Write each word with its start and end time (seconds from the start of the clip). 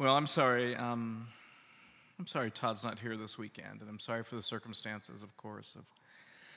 Well, 0.00 0.16
I'm 0.16 0.26
sorry. 0.26 0.74
Um, 0.76 1.28
I'm 2.18 2.26
sorry 2.26 2.50
Todd's 2.50 2.82
not 2.82 2.98
here 2.98 3.18
this 3.18 3.36
weekend, 3.36 3.82
and 3.82 3.90
I'm 3.90 3.98
sorry 3.98 4.24
for 4.24 4.34
the 4.34 4.40
circumstances, 4.42 5.22
of 5.22 5.36
course, 5.36 5.74
of 5.74 5.84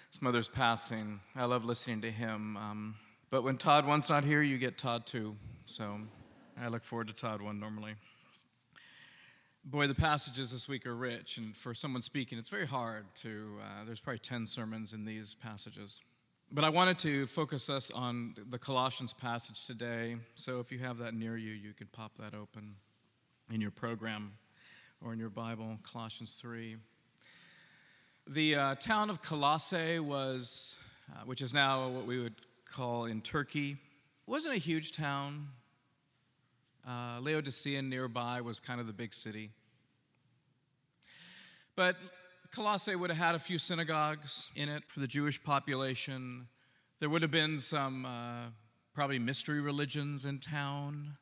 his 0.09 0.21
mother's 0.21 0.47
passing. 0.47 1.19
I 1.35 1.43
love 1.43 1.65
listening 1.65 1.99
to 2.03 2.09
him. 2.09 2.55
Um, 2.55 2.95
but 3.31 3.43
when 3.43 3.57
Todd 3.57 3.85
one's 3.85 4.07
not 4.07 4.23
here, 4.23 4.41
you 4.41 4.57
get 4.57 4.77
Todd 4.77 5.05
too. 5.05 5.35
So 5.65 5.99
I 6.57 6.69
look 6.69 6.85
forward 6.85 7.07
to 7.07 7.13
Todd 7.13 7.41
one 7.41 7.59
normally. 7.59 7.95
Boy, 9.65 9.87
the 9.87 9.95
passages 9.95 10.53
this 10.53 10.69
week 10.69 10.85
are 10.85 10.95
rich, 10.95 11.35
and 11.37 11.53
for 11.53 11.73
someone 11.73 12.01
speaking, 12.01 12.37
it's 12.37 12.47
very 12.47 12.65
hard 12.65 13.03
to. 13.15 13.57
Uh, 13.61 13.83
there's 13.83 13.99
probably 13.99 14.19
10 14.19 14.47
sermons 14.47 14.93
in 14.93 15.03
these 15.03 15.35
passages. 15.35 15.99
But 16.49 16.63
I 16.63 16.69
wanted 16.69 16.97
to 16.99 17.27
focus 17.27 17.69
us 17.69 17.91
on 17.91 18.35
the 18.49 18.57
Colossians 18.57 19.11
passage 19.11 19.65
today. 19.65 20.15
So 20.33 20.61
if 20.61 20.71
you 20.71 20.79
have 20.79 20.97
that 20.99 21.13
near 21.13 21.35
you, 21.35 21.51
you 21.51 21.73
could 21.73 21.91
pop 21.91 22.13
that 22.19 22.33
open 22.33 22.75
in 23.53 23.61
your 23.61 23.71
program 23.71 24.31
or 24.99 25.13
in 25.13 25.19
your 25.19 25.29
Bible, 25.29 25.77
Colossians 25.83 26.39
3. 26.41 26.75
The 28.25 28.55
uh, 28.55 28.75
town 28.75 29.11
of 29.11 29.21
Colossae 29.21 29.99
was, 29.99 30.77
uh, 31.11 31.19
which 31.25 31.39
is 31.39 31.53
now 31.53 31.87
what 31.87 32.07
we 32.07 32.19
would 32.19 32.33
call 32.65 33.05
in 33.05 33.21
Turkey, 33.21 33.77
wasn't 34.25 34.55
a 34.55 34.57
huge 34.57 34.93
town. 34.93 35.49
Uh, 36.87 37.19
Laodicea 37.21 37.83
nearby 37.83 38.41
was 38.41 38.59
kind 38.59 38.81
of 38.81 38.87
the 38.87 38.93
big 38.93 39.13
city. 39.13 39.51
But 41.75 41.95
Colossae 42.49 42.95
would 42.95 43.11
have 43.11 43.19
had 43.19 43.35
a 43.35 43.39
few 43.39 43.59
synagogues 43.59 44.49
in 44.55 44.67
it 44.67 44.83
for 44.87 44.99
the 44.99 45.07
Jewish 45.07 45.41
population. 45.43 46.47
There 46.99 47.09
would 47.09 47.21
have 47.21 47.31
been 47.31 47.59
some 47.59 48.07
uh, 48.07 48.49
probably 48.95 49.19
mystery 49.19 49.61
religions 49.61 50.25
in 50.25 50.39
town, 50.39 51.17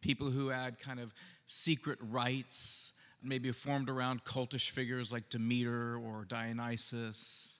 people 0.00 0.30
who 0.30 0.48
had 0.48 0.80
kind 0.80 0.98
of 0.98 1.12
secret 1.50 1.98
rites, 2.00 2.92
maybe 3.22 3.50
formed 3.50 3.88
around 3.90 4.24
cultish 4.24 4.70
figures 4.70 5.12
like 5.12 5.28
Demeter 5.28 5.96
or 5.96 6.24
Dionysus. 6.24 7.56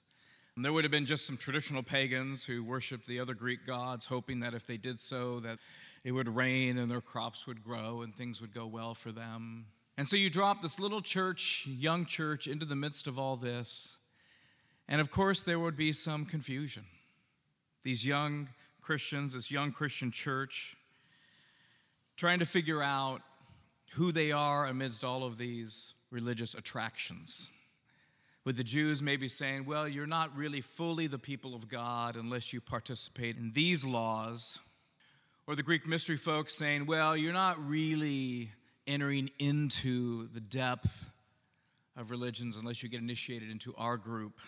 And 0.55 0.63
there 0.63 0.71
would 0.71 0.85
have 0.85 0.91
been 0.91 1.05
just 1.05 1.27
some 1.27 1.35
traditional 1.35 1.83
pagans 1.83 2.45
who 2.45 2.63
worshiped 2.63 3.05
the 3.05 3.19
other 3.19 3.33
Greek 3.33 3.65
gods, 3.65 4.05
hoping 4.05 4.39
that 4.39 4.53
if 4.53 4.65
they 4.65 4.77
did 4.77 4.99
so, 5.01 5.41
that 5.41 5.59
it 6.05 6.13
would 6.13 6.33
rain 6.33 6.77
and 6.77 6.89
their 6.89 7.01
crops 7.01 7.45
would 7.45 7.63
grow 7.65 8.01
and 8.01 8.15
things 8.15 8.39
would 8.39 8.53
go 8.53 8.65
well 8.65 8.95
for 8.95 9.11
them. 9.11 9.65
And 9.97 10.07
so 10.07 10.15
you 10.15 10.29
drop 10.29 10.61
this 10.61 10.79
little 10.79 11.01
church, 11.01 11.67
young 11.67 12.05
church, 12.05 12.47
into 12.47 12.65
the 12.65 12.77
midst 12.77 13.07
of 13.07 13.19
all 13.19 13.35
this. 13.35 13.97
And 14.87 15.01
of 15.01 15.11
course, 15.11 15.41
there 15.41 15.59
would 15.59 15.75
be 15.75 15.91
some 15.91 16.25
confusion. 16.25 16.85
These 17.83 18.05
young 18.05 18.49
Christians, 18.79 19.33
this 19.33 19.51
young 19.51 19.73
Christian 19.73 20.11
church, 20.11 20.77
trying 22.15 22.39
to 22.39 22.45
figure 22.45 22.81
out 22.81 23.21
who 23.93 24.11
they 24.11 24.31
are 24.31 24.65
amidst 24.65 25.03
all 25.03 25.23
of 25.23 25.37
these 25.37 25.93
religious 26.09 26.53
attractions. 26.53 27.49
With 28.43 28.57
the 28.57 28.63
Jews 28.63 29.01
maybe 29.01 29.27
saying, 29.27 29.65
well, 29.65 29.87
you're 29.87 30.07
not 30.07 30.35
really 30.35 30.61
fully 30.61 31.07
the 31.07 31.19
people 31.19 31.53
of 31.53 31.67
God 31.67 32.15
unless 32.15 32.53
you 32.53 32.61
participate 32.61 33.37
in 33.37 33.51
these 33.53 33.85
laws 33.85 34.57
or 35.45 35.55
the 35.55 35.63
Greek 35.63 35.85
mystery 35.87 36.17
folks 36.17 36.55
saying, 36.55 36.85
well, 36.85 37.15
you're 37.15 37.33
not 37.33 37.63
really 37.67 38.51
entering 38.87 39.29
into 39.37 40.27
the 40.29 40.39
depth 40.39 41.09
of 41.95 42.09
religions 42.09 42.55
unless 42.55 42.81
you 42.81 42.89
get 42.89 43.01
initiated 43.01 43.51
into 43.51 43.75
our 43.77 43.97
group. 43.97 44.39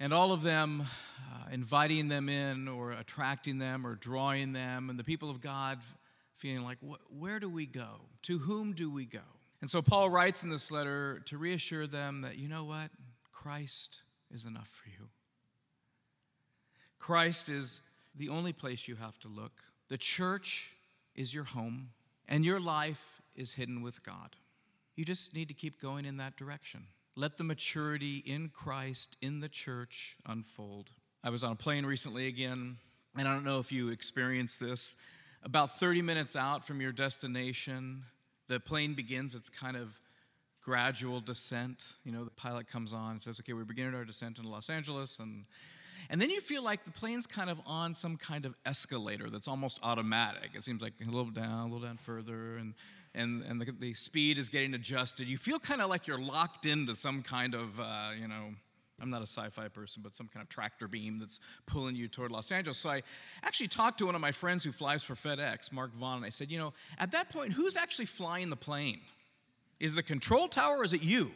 And 0.00 0.12
all 0.12 0.32
of 0.32 0.42
them 0.42 0.82
uh, 0.82 1.48
inviting 1.52 2.08
them 2.08 2.28
in 2.28 2.68
or 2.68 2.92
attracting 2.92 3.58
them 3.58 3.86
or 3.86 3.94
drawing 3.94 4.52
them, 4.52 4.90
and 4.90 4.98
the 4.98 5.04
people 5.04 5.30
of 5.30 5.40
God 5.40 5.78
feeling 6.36 6.64
like, 6.64 6.78
where 7.08 7.40
do 7.40 7.48
we 7.48 7.66
go? 7.66 8.00
To 8.22 8.38
whom 8.38 8.72
do 8.72 8.90
we 8.90 9.04
go? 9.04 9.20
And 9.60 9.70
so 9.70 9.80
Paul 9.80 10.10
writes 10.10 10.42
in 10.42 10.50
this 10.50 10.70
letter 10.70 11.22
to 11.26 11.38
reassure 11.38 11.86
them 11.86 12.20
that, 12.22 12.36
you 12.36 12.48
know 12.48 12.64
what? 12.64 12.90
Christ 13.32 14.02
is 14.32 14.44
enough 14.44 14.68
for 14.68 14.88
you. 14.88 15.08
Christ 16.98 17.48
is 17.48 17.80
the 18.14 18.28
only 18.28 18.52
place 18.52 18.88
you 18.88 18.96
have 18.96 19.18
to 19.20 19.28
look. 19.28 19.52
The 19.88 19.98
church 19.98 20.72
is 21.14 21.32
your 21.32 21.44
home, 21.44 21.90
and 22.28 22.44
your 22.44 22.60
life 22.60 23.22
is 23.36 23.52
hidden 23.52 23.82
with 23.82 24.02
God. 24.02 24.36
You 24.96 25.04
just 25.04 25.34
need 25.34 25.48
to 25.48 25.54
keep 25.54 25.80
going 25.80 26.04
in 26.04 26.16
that 26.18 26.36
direction. 26.36 26.86
Let 27.16 27.36
the 27.36 27.44
maturity 27.44 28.18
in 28.18 28.48
Christ 28.48 29.16
in 29.20 29.40
the 29.40 29.48
church 29.48 30.16
unfold. 30.26 30.90
I 31.22 31.30
was 31.30 31.44
on 31.44 31.52
a 31.52 31.56
plane 31.56 31.86
recently 31.86 32.26
again, 32.26 32.78
and 33.16 33.28
I 33.28 33.34
don't 33.34 33.44
know 33.44 33.60
if 33.60 33.70
you 33.70 33.90
experienced 33.90 34.58
this. 34.58 34.96
About 35.44 35.78
30 35.78 36.02
minutes 36.02 36.36
out 36.36 36.66
from 36.66 36.80
your 36.80 36.92
destination, 36.92 38.04
the 38.48 38.58
plane 38.58 38.94
begins 38.94 39.34
its 39.34 39.48
kind 39.48 39.76
of 39.76 40.00
gradual 40.62 41.20
descent. 41.20 41.92
You 42.04 42.12
know, 42.12 42.24
the 42.24 42.30
pilot 42.30 42.66
comes 42.66 42.92
on 42.92 43.12
and 43.12 43.22
says, 43.22 43.38
Okay, 43.40 43.52
we're 43.52 43.64
beginning 43.64 43.94
our 43.94 44.04
descent 44.04 44.38
into 44.38 44.50
Los 44.50 44.70
Angeles, 44.70 45.18
and 45.18 45.44
and 46.10 46.20
then 46.20 46.30
you 46.30 46.40
feel 46.40 46.62
like 46.62 46.84
the 46.84 46.90
plane's 46.90 47.26
kind 47.26 47.50
of 47.50 47.60
on 47.66 47.94
some 47.94 48.16
kind 48.16 48.44
of 48.44 48.54
escalator 48.64 49.30
that's 49.30 49.48
almost 49.48 49.78
automatic. 49.82 50.50
It 50.54 50.64
seems 50.64 50.82
like 50.82 50.92
a 51.00 51.04
little 51.04 51.30
down, 51.30 51.60
a 51.60 51.72
little 51.72 51.86
down 51.86 51.96
further, 51.96 52.56
and, 52.56 52.74
and, 53.14 53.42
and 53.42 53.60
the, 53.60 53.72
the 53.72 53.94
speed 53.94 54.38
is 54.38 54.48
getting 54.48 54.74
adjusted. 54.74 55.28
You 55.28 55.38
feel 55.38 55.58
kind 55.58 55.80
of 55.80 55.88
like 55.88 56.06
you're 56.06 56.20
locked 56.20 56.66
into 56.66 56.94
some 56.94 57.22
kind 57.22 57.54
of, 57.54 57.80
uh, 57.80 58.10
you 58.20 58.28
know, 58.28 58.50
I'm 59.00 59.10
not 59.10 59.20
a 59.20 59.26
sci 59.26 59.48
fi 59.50 59.68
person, 59.68 60.02
but 60.02 60.14
some 60.14 60.28
kind 60.28 60.42
of 60.42 60.48
tractor 60.48 60.86
beam 60.86 61.18
that's 61.18 61.40
pulling 61.66 61.96
you 61.96 62.06
toward 62.06 62.30
Los 62.30 62.52
Angeles. 62.52 62.78
So 62.78 62.90
I 62.90 63.02
actually 63.42 63.68
talked 63.68 63.98
to 63.98 64.06
one 64.06 64.14
of 64.14 64.20
my 64.20 64.32
friends 64.32 64.62
who 64.64 64.72
flies 64.72 65.02
for 65.02 65.14
FedEx, 65.14 65.72
Mark 65.72 65.92
Vaughn, 65.94 66.18
and 66.18 66.26
I 66.26 66.28
said, 66.28 66.50
you 66.50 66.58
know, 66.58 66.72
at 66.98 67.10
that 67.12 67.28
point, 67.30 67.52
who's 67.52 67.76
actually 67.76 68.06
flying 68.06 68.50
the 68.50 68.56
plane? 68.56 69.00
Is 69.80 69.94
the 69.94 70.02
control 70.02 70.48
tower 70.48 70.78
or 70.78 70.84
is 70.84 70.92
it 70.92 71.02
you? 71.02 71.32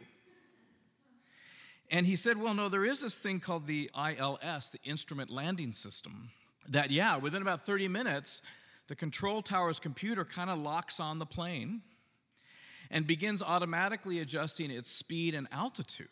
And 1.90 2.06
he 2.06 2.16
said, 2.16 2.40
Well, 2.40 2.54
no, 2.54 2.68
there 2.68 2.84
is 2.84 3.00
this 3.00 3.18
thing 3.18 3.40
called 3.40 3.66
the 3.66 3.90
ILS, 3.96 4.70
the 4.70 4.78
Instrument 4.84 5.30
Landing 5.30 5.72
System, 5.72 6.30
that, 6.68 6.90
yeah, 6.90 7.16
within 7.16 7.42
about 7.42 7.64
30 7.64 7.88
minutes, 7.88 8.42
the 8.88 8.94
control 8.94 9.42
tower's 9.42 9.78
computer 9.78 10.24
kind 10.24 10.50
of 10.50 10.60
locks 10.60 11.00
on 11.00 11.18
the 11.18 11.26
plane 11.26 11.82
and 12.90 13.06
begins 13.06 13.42
automatically 13.42 14.18
adjusting 14.18 14.70
its 14.70 14.90
speed 14.90 15.34
and 15.34 15.46
altitude. 15.52 16.08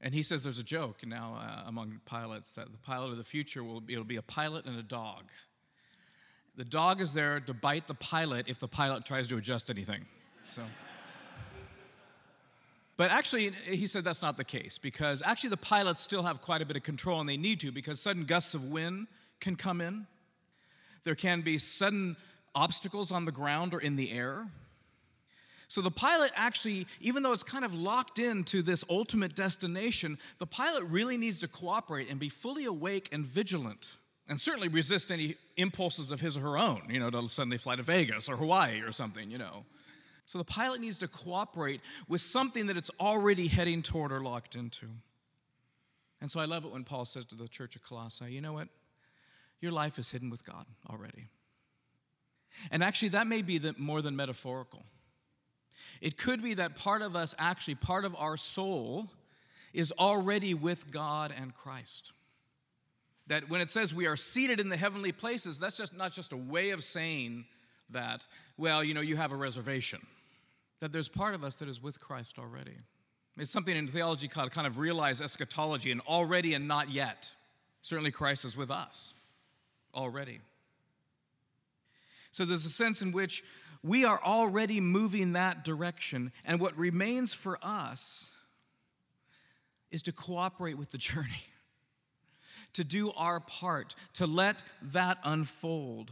And 0.00 0.14
he 0.14 0.22
says 0.22 0.42
there's 0.42 0.58
a 0.58 0.64
joke 0.64 1.06
now 1.06 1.38
uh, 1.40 1.68
among 1.68 2.00
pilots 2.06 2.54
that 2.54 2.72
the 2.72 2.78
pilot 2.78 3.10
of 3.10 3.18
the 3.18 3.24
future 3.24 3.62
will 3.62 3.80
be, 3.80 3.92
it'll 3.92 4.04
be 4.04 4.16
a 4.16 4.22
pilot 4.22 4.64
and 4.64 4.78
a 4.78 4.82
dog. 4.82 5.24
The 6.56 6.64
dog 6.64 7.00
is 7.00 7.12
there 7.14 7.40
to 7.40 7.54
bite 7.54 7.86
the 7.86 7.94
pilot 7.94 8.46
if 8.48 8.58
the 8.58 8.68
pilot 8.68 9.04
tries 9.04 9.28
to 9.28 9.36
adjust 9.36 9.70
anything. 9.70 10.06
So. 10.46 10.62
But 12.96 13.10
actually, 13.10 13.52
he 13.64 13.86
said 13.86 14.04
that's 14.04 14.20
not 14.20 14.36
the 14.36 14.44
case 14.44 14.76
because 14.76 15.22
actually 15.24 15.50
the 15.50 15.56
pilots 15.56 16.02
still 16.02 16.22
have 16.22 16.42
quite 16.42 16.60
a 16.60 16.66
bit 16.66 16.76
of 16.76 16.82
control 16.82 17.20
and 17.20 17.28
they 17.28 17.38
need 17.38 17.60
to 17.60 17.72
because 17.72 17.98
sudden 18.00 18.24
gusts 18.24 18.52
of 18.52 18.64
wind 18.64 19.06
can 19.40 19.56
come 19.56 19.80
in. 19.80 20.06
There 21.04 21.14
can 21.14 21.40
be 21.40 21.58
sudden 21.58 22.16
obstacles 22.54 23.10
on 23.10 23.24
the 23.24 23.32
ground 23.32 23.72
or 23.72 23.80
in 23.80 23.96
the 23.96 24.12
air. 24.12 24.48
So 25.70 25.80
the 25.80 25.90
pilot 25.92 26.32
actually, 26.34 26.88
even 27.00 27.22
though 27.22 27.32
it's 27.32 27.44
kind 27.44 27.64
of 27.64 27.72
locked 27.72 28.18
into 28.18 28.60
this 28.60 28.82
ultimate 28.90 29.36
destination, 29.36 30.18
the 30.38 30.46
pilot 30.46 30.82
really 30.82 31.16
needs 31.16 31.38
to 31.40 31.48
cooperate 31.48 32.10
and 32.10 32.18
be 32.18 32.28
fully 32.28 32.64
awake 32.64 33.08
and 33.12 33.24
vigilant 33.24 33.96
and 34.26 34.40
certainly 34.40 34.66
resist 34.66 35.12
any 35.12 35.36
impulses 35.56 36.10
of 36.10 36.20
his 36.20 36.36
or 36.36 36.40
her 36.40 36.58
own, 36.58 36.82
you 36.88 36.98
know, 36.98 37.08
to 37.08 37.28
suddenly 37.28 37.56
fly 37.56 37.76
to 37.76 37.84
Vegas 37.84 38.28
or 38.28 38.36
Hawaii 38.36 38.80
or 38.80 38.90
something, 38.90 39.30
you 39.30 39.38
know. 39.38 39.64
So 40.26 40.38
the 40.38 40.44
pilot 40.44 40.80
needs 40.80 40.98
to 40.98 41.06
cooperate 41.06 41.80
with 42.08 42.20
something 42.20 42.66
that 42.66 42.76
it's 42.76 42.90
already 42.98 43.46
heading 43.46 43.80
toward 43.80 44.10
or 44.10 44.20
locked 44.20 44.56
into. 44.56 44.86
And 46.20 46.32
so 46.32 46.40
I 46.40 46.46
love 46.46 46.64
it 46.64 46.72
when 46.72 46.82
Paul 46.82 47.04
says 47.04 47.26
to 47.26 47.36
the 47.36 47.46
church 47.46 47.76
of 47.76 47.84
Colossae, 47.84 48.32
you 48.32 48.40
know 48.40 48.54
what? 48.54 48.66
Your 49.60 49.70
life 49.70 50.00
is 50.00 50.10
hidden 50.10 50.30
with 50.30 50.44
God 50.44 50.66
already. 50.90 51.28
And 52.72 52.82
actually, 52.82 53.10
that 53.10 53.28
may 53.28 53.42
be 53.42 53.58
the, 53.58 53.76
more 53.78 54.02
than 54.02 54.16
metaphorical. 54.16 54.82
It 56.00 56.16
could 56.16 56.42
be 56.42 56.54
that 56.54 56.76
part 56.76 57.02
of 57.02 57.14
us, 57.14 57.34
actually, 57.38 57.74
part 57.74 58.04
of 58.04 58.16
our 58.16 58.36
soul, 58.36 59.08
is 59.72 59.92
already 59.98 60.54
with 60.54 60.90
God 60.90 61.32
and 61.36 61.54
Christ. 61.54 62.12
That 63.26 63.48
when 63.48 63.60
it 63.60 63.70
says 63.70 63.94
we 63.94 64.06
are 64.06 64.16
seated 64.16 64.60
in 64.60 64.70
the 64.70 64.76
heavenly 64.76 65.12
places, 65.12 65.58
that's 65.58 65.76
just 65.76 65.94
not 65.96 66.12
just 66.12 66.32
a 66.32 66.36
way 66.36 66.70
of 66.70 66.82
saying 66.82 67.44
that, 67.90 68.26
well, 68.56 68.82
you 68.82 68.94
know, 68.94 69.00
you 69.00 69.16
have 69.16 69.32
a 69.32 69.36
reservation 69.36 70.00
that 70.80 70.92
there's 70.92 71.08
part 71.08 71.34
of 71.34 71.44
us 71.44 71.56
that 71.56 71.68
is 71.68 71.82
with 71.82 72.00
Christ 72.00 72.38
already. 72.38 72.76
It's 73.36 73.50
something 73.50 73.76
in 73.76 73.86
theology 73.86 74.28
called 74.28 74.50
kind 74.50 74.66
of 74.66 74.78
realized 74.78 75.22
eschatology, 75.22 75.92
and 75.92 76.00
already 76.02 76.54
and 76.54 76.66
not 76.66 76.90
yet. 76.90 77.30
Certainly, 77.82 78.10
Christ 78.10 78.44
is 78.44 78.56
with 78.56 78.70
us 78.70 79.14
already. 79.94 80.40
So 82.32 82.44
there's 82.44 82.64
a 82.64 82.70
sense 82.70 83.02
in 83.02 83.12
which 83.12 83.42
we 83.82 84.04
are 84.04 84.20
already 84.22 84.80
moving 84.80 85.32
that 85.32 85.64
direction, 85.64 86.32
and 86.44 86.60
what 86.60 86.76
remains 86.76 87.32
for 87.32 87.58
us 87.62 88.30
is 89.90 90.02
to 90.02 90.12
cooperate 90.12 90.78
with 90.78 90.90
the 90.90 90.98
journey, 90.98 91.44
to 92.74 92.84
do 92.84 93.10
our 93.12 93.40
part, 93.40 93.94
to 94.14 94.26
let 94.26 94.62
that 94.82 95.18
unfold. 95.24 96.10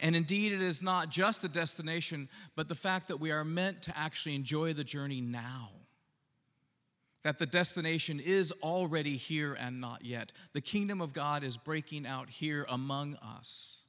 And 0.00 0.14
indeed, 0.14 0.52
it 0.52 0.60
is 0.60 0.82
not 0.82 1.08
just 1.08 1.42
the 1.42 1.48
destination, 1.48 2.28
but 2.54 2.68
the 2.68 2.74
fact 2.74 3.08
that 3.08 3.18
we 3.18 3.30
are 3.30 3.44
meant 3.44 3.82
to 3.82 3.96
actually 3.96 4.34
enjoy 4.34 4.74
the 4.74 4.84
journey 4.84 5.20
now. 5.20 5.70
That 7.22 7.38
the 7.38 7.46
destination 7.46 8.20
is 8.20 8.52
already 8.62 9.16
here 9.16 9.54
and 9.54 9.80
not 9.80 10.04
yet. 10.04 10.32
The 10.52 10.60
kingdom 10.60 11.00
of 11.00 11.12
God 11.12 11.42
is 11.42 11.56
breaking 11.56 12.06
out 12.06 12.28
here 12.28 12.66
among 12.68 13.14
us. 13.16 13.80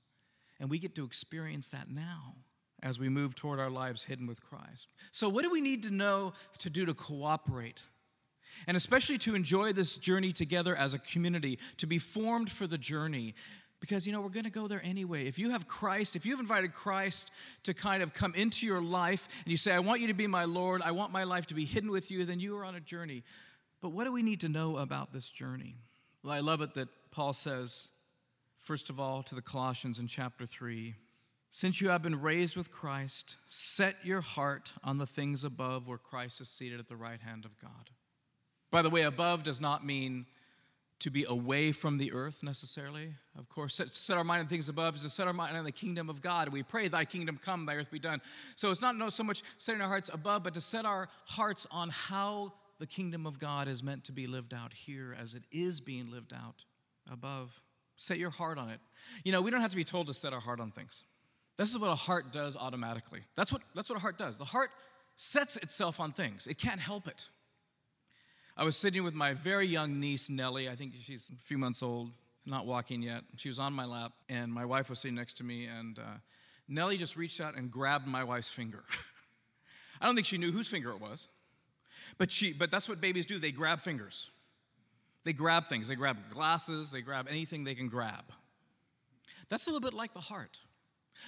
And 0.60 0.70
we 0.70 0.80
get 0.80 0.96
to 0.96 1.06
experience 1.06 1.68
that 1.70 1.90
now 1.90 2.36
as 2.88 3.00
we 3.00 3.10
move 3.10 3.36
toward 3.36 3.60
our 3.60 3.70
lives 3.70 4.04
hidden 4.04 4.26
with 4.28 4.42
Christ. 4.42 4.88
So, 5.12 5.28
what 5.28 5.44
do 5.44 5.52
we 5.52 5.60
need 5.60 5.84
to 5.84 5.92
know 5.92 6.32
to 6.60 6.70
do 6.70 6.86
to 6.86 6.94
cooperate? 6.94 7.82
And 8.66 8.78
especially 8.78 9.18
to 9.20 9.36
enjoy 9.36 9.74
this 9.74 9.98
journey 9.98 10.32
together 10.32 10.74
as 10.76 10.94
a 10.94 11.00
community, 11.00 11.60
to 11.78 11.86
be 11.86 12.00
formed 12.00 12.50
for 12.50 12.66
the 12.66 12.78
journey. 12.78 13.36
Because, 13.80 14.08
you 14.08 14.14
know, 14.14 14.22
we're 14.22 14.30
going 14.30 14.46
to 14.46 14.50
go 14.50 14.68
there 14.68 14.82
anyway. 14.84 15.28
If 15.28 15.38
you 15.38 15.52
have 15.52 15.68
Christ, 15.68 16.16
if 16.16 16.26
you've 16.26 16.40
invited 16.40 16.74
Christ 16.74 17.30
to 17.64 17.76
kind 17.76 18.02
of 18.02 18.12
come 18.12 18.34
into 18.34 18.66
your 18.66 18.82
life 18.82 19.28
and 19.46 19.52
you 19.52 19.58
say, 19.58 19.72
I 19.72 19.80
want 19.80 20.02
you 20.02 20.08
to 20.08 20.16
be 20.16 20.26
my 20.26 20.46
Lord, 20.46 20.82
I 20.82 20.90
want 20.92 21.12
my 21.12 21.26
life 21.26 21.46
to 21.48 21.54
be 21.54 21.66
hidden 21.66 21.92
with 21.92 22.10
you, 22.10 22.26
then 22.26 22.40
you 22.40 22.58
are 22.58 22.66
on 22.66 22.74
a 22.74 22.80
journey. 22.80 23.24
But 23.80 23.90
what 23.90 24.06
do 24.06 24.14
we 24.14 24.24
need 24.24 24.40
to 24.42 24.50
know 24.50 24.78
about 24.78 25.14
this 25.14 25.30
journey? 25.30 25.76
Well, 26.24 26.34
I 26.34 26.40
love 26.40 26.62
it 26.62 26.74
that 26.74 26.88
Paul 27.12 27.34
says, 27.34 27.90
first 28.58 28.90
of 28.90 29.00
all, 29.00 29.22
to 29.24 29.36
the 29.36 29.44
Colossians 29.44 30.00
in 30.00 30.08
chapter 30.08 30.48
3 30.48 30.96
since 31.58 31.82
you 31.82 31.90
have 31.90 32.04
been 32.04 32.22
raised 32.22 32.56
with 32.56 32.72
Christ, 32.72 33.36
set 33.48 33.96
your 34.04 34.22
heart 34.22 34.74
on 34.84 35.00
the 35.00 35.08
things 35.08 35.44
above 35.44 35.88
where 35.88 35.98
Christ 35.98 36.40
is 36.40 36.50
seated 36.50 36.80
at 36.80 36.88
the 36.88 36.96
right 36.96 37.20
hand 37.20 37.46
of 37.46 37.60
God. 37.60 37.90
By 38.70 38.84
the 38.84 38.92
way, 38.92 39.02
above 39.02 39.42
does 39.42 39.60
not 39.60 39.84
mean 39.84 40.28
to 41.00 41.10
be 41.10 41.26
away 41.28 41.72
from 41.72 41.98
the 41.98 42.14
earth 42.14 42.44
necessarily. 42.44 43.16
Of 43.36 43.50
course, 43.50 43.74
set, 43.74 43.90
set, 43.90 44.18
our 44.18 44.24
mind 44.24 44.42
on 44.42 44.48
things 44.48 44.70
above 44.70 44.98
is 44.98 45.02
to 45.02 45.10
set 45.10 45.26
our 45.26 45.34
mind 45.34 45.58
on 45.58 45.64
the 45.64 45.72
kingdom 45.72 46.12
of 46.12 46.22
God. 46.22 46.50
We 46.50 46.62
pray, 46.62 46.90
Thy 46.90 47.06
kingdom 47.06 47.40
come, 47.44 47.66
Thy 47.66 47.78
earth 47.78 47.90
be 47.90 47.98
done. 47.98 48.22
So 48.56 48.70
it's 48.70 48.82
not 48.82 48.96
no, 48.96 49.10
so 49.10 49.24
much 49.24 49.42
setting 49.58 49.82
our 49.82 49.88
hearts 49.88 50.12
above, 50.14 50.44
but 50.44 50.54
to 50.54 50.62
set 50.62 50.86
our 50.86 51.10
hearts 51.26 51.66
on 51.72 51.90
how 51.90 52.54
the 52.78 52.86
kingdom 52.86 53.26
of 53.26 53.40
God 53.40 53.68
is 53.68 53.82
meant 53.82 54.04
to 54.04 54.12
be 54.12 54.28
lived 54.28 54.54
out 54.54 54.74
here 54.74 55.18
as 55.20 55.34
it 55.34 55.42
is 55.52 55.82
being 55.82 56.12
lived 56.12 56.34
out 56.34 56.66
above. 57.12 57.60
Set 57.96 58.20
your 58.20 58.30
heart 58.30 58.60
on 58.60 58.70
it. 58.70 58.80
You 59.24 59.32
know, 59.32 59.42
we 59.42 59.50
don't 59.50 59.62
have 59.62 59.72
to 59.72 59.76
be 59.76 59.84
told 59.84 60.06
to 60.06 60.14
set 60.14 60.34
our 60.34 60.40
heart 60.40 60.60
on 60.60 60.70
things. 60.70 61.02
This 61.58 61.72
is 61.72 61.80
what 61.80 61.90
a 61.90 61.96
heart 61.96 62.32
does 62.32 62.56
automatically. 62.56 63.22
That's 63.36 63.52
what, 63.52 63.62
that's 63.76 63.90
what 63.90 63.98
a 63.98 64.02
heart 64.02 64.18
does. 64.18 64.38
The 64.38 64.46
heart 64.46 64.70
sets 65.16 65.58
itself 65.58 66.00
on 66.00 66.12
things, 66.12 66.48
it 66.48 66.58
can't 66.58 66.80
help 66.80 67.08
it. 67.08 67.26
I 68.56 68.64
was 68.64 68.76
sitting 68.76 69.04
with 69.04 69.14
my 69.14 69.34
very 69.34 69.68
young 69.68 70.00
niece, 70.00 70.32
Nellie. 70.32 70.68
I 70.68 70.76
think 70.76 70.94
she's 71.02 71.30
a 71.32 71.38
few 71.40 71.60
months 71.60 71.84
old, 71.84 72.10
not 72.44 72.66
walking 72.66 73.04
yet. 73.04 73.22
She 73.36 73.50
was 73.50 73.60
on 73.60 73.72
my 73.72 73.86
lap, 73.86 74.14
and 74.30 74.52
my 74.52 74.66
wife 74.66 74.90
was 74.90 75.00
sitting 75.00 75.14
next 75.14 75.36
to 75.38 75.44
me, 75.44 75.68
and 75.68 76.00
uh, 76.00 76.18
Nellie 76.68 76.98
just 76.98 77.16
reached 77.16 77.40
out 77.40 77.56
and 77.56 77.70
grabbed 77.70 78.08
my 78.08 78.24
wife's 78.24 78.50
finger. 78.50 78.84
I 80.02 80.08
don't 80.08 80.16
think 80.16 80.26
she 80.26 80.40
knew 80.40 80.52
whose 80.52 80.68
finger 80.68 80.90
it 80.90 81.00
was, 81.00 81.28
but, 82.18 82.32
she, 82.32 82.52
but 82.52 82.72
that's 82.72 82.90
what 82.90 83.00
babies 83.00 83.28
do 83.28 83.38
they 83.38 83.52
grab 83.52 83.80
fingers. 83.80 84.32
They 85.24 85.34
grab 85.34 85.68
things. 85.68 85.88
They 85.88 85.96
grab 85.96 86.18
glasses, 86.34 86.90
they 86.90 87.02
grab 87.02 87.28
anything 87.30 87.64
they 87.64 87.76
can 87.76 87.90
grab. 87.90 88.24
That's 89.50 89.68
a 89.68 89.70
little 89.70 89.82
bit 89.82 89.94
like 89.94 90.14
the 90.14 90.20
heart. 90.20 90.58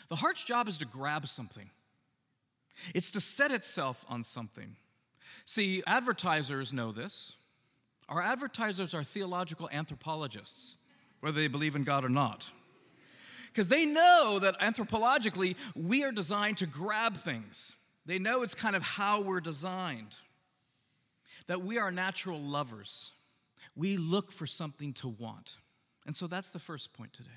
The 0.09 0.17
heart's 0.17 0.43
job 0.43 0.67
is 0.67 0.77
to 0.79 0.85
grab 0.85 1.27
something, 1.27 1.69
it's 2.93 3.11
to 3.11 3.21
set 3.21 3.51
itself 3.51 4.05
on 4.07 4.23
something. 4.23 4.75
See, 5.45 5.81
advertisers 5.87 6.71
know 6.71 6.91
this. 6.91 7.35
Our 8.07 8.21
advertisers 8.21 8.93
are 8.93 9.03
theological 9.03 9.69
anthropologists, 9.71 10.77
whether 11.21 11.39
they 11.39 11.47
believe 11.47 11.75
in 11.75 11.83
God 11.83 12.03
or 12.03 12.09
not. 12.09 12.51
Because 13.47 13.69
they 13.69 13.85
know 13.85 14.39
that 14.41 14.59
anthropologically, 14.59 15.55
we 15.75 16.03
are 16.03 16.11
designed 16.11 16.57
to 16.57 16.65
grab 16.65 17.15
things. 17.15 17.75
They 18.05 18.19
know 18.19 18.43
it's 18.43 18.55
kind 18.55 18.75
of 18.75 18.83
how 18.83 19.21
we're 19.21 19.41
designed. 19.41 20.15
That 21.47 21.63
we 21.63 21.77
are 21.77 21.91
natural 21.91 22.39
lovers. 22.39 23.11
We 23.75 23.97
look 23.97 24.31
for 24.31 24.45
something 24.45 24.93
to 24.93 25.07
want. 25.07 25.57
And 26.05 26.15
so 26.15 26.27
that's 26.27 26.51
the 26.51 26.59
first 26.59 26.93
point 26.93 27.13
today. 27.13 27.29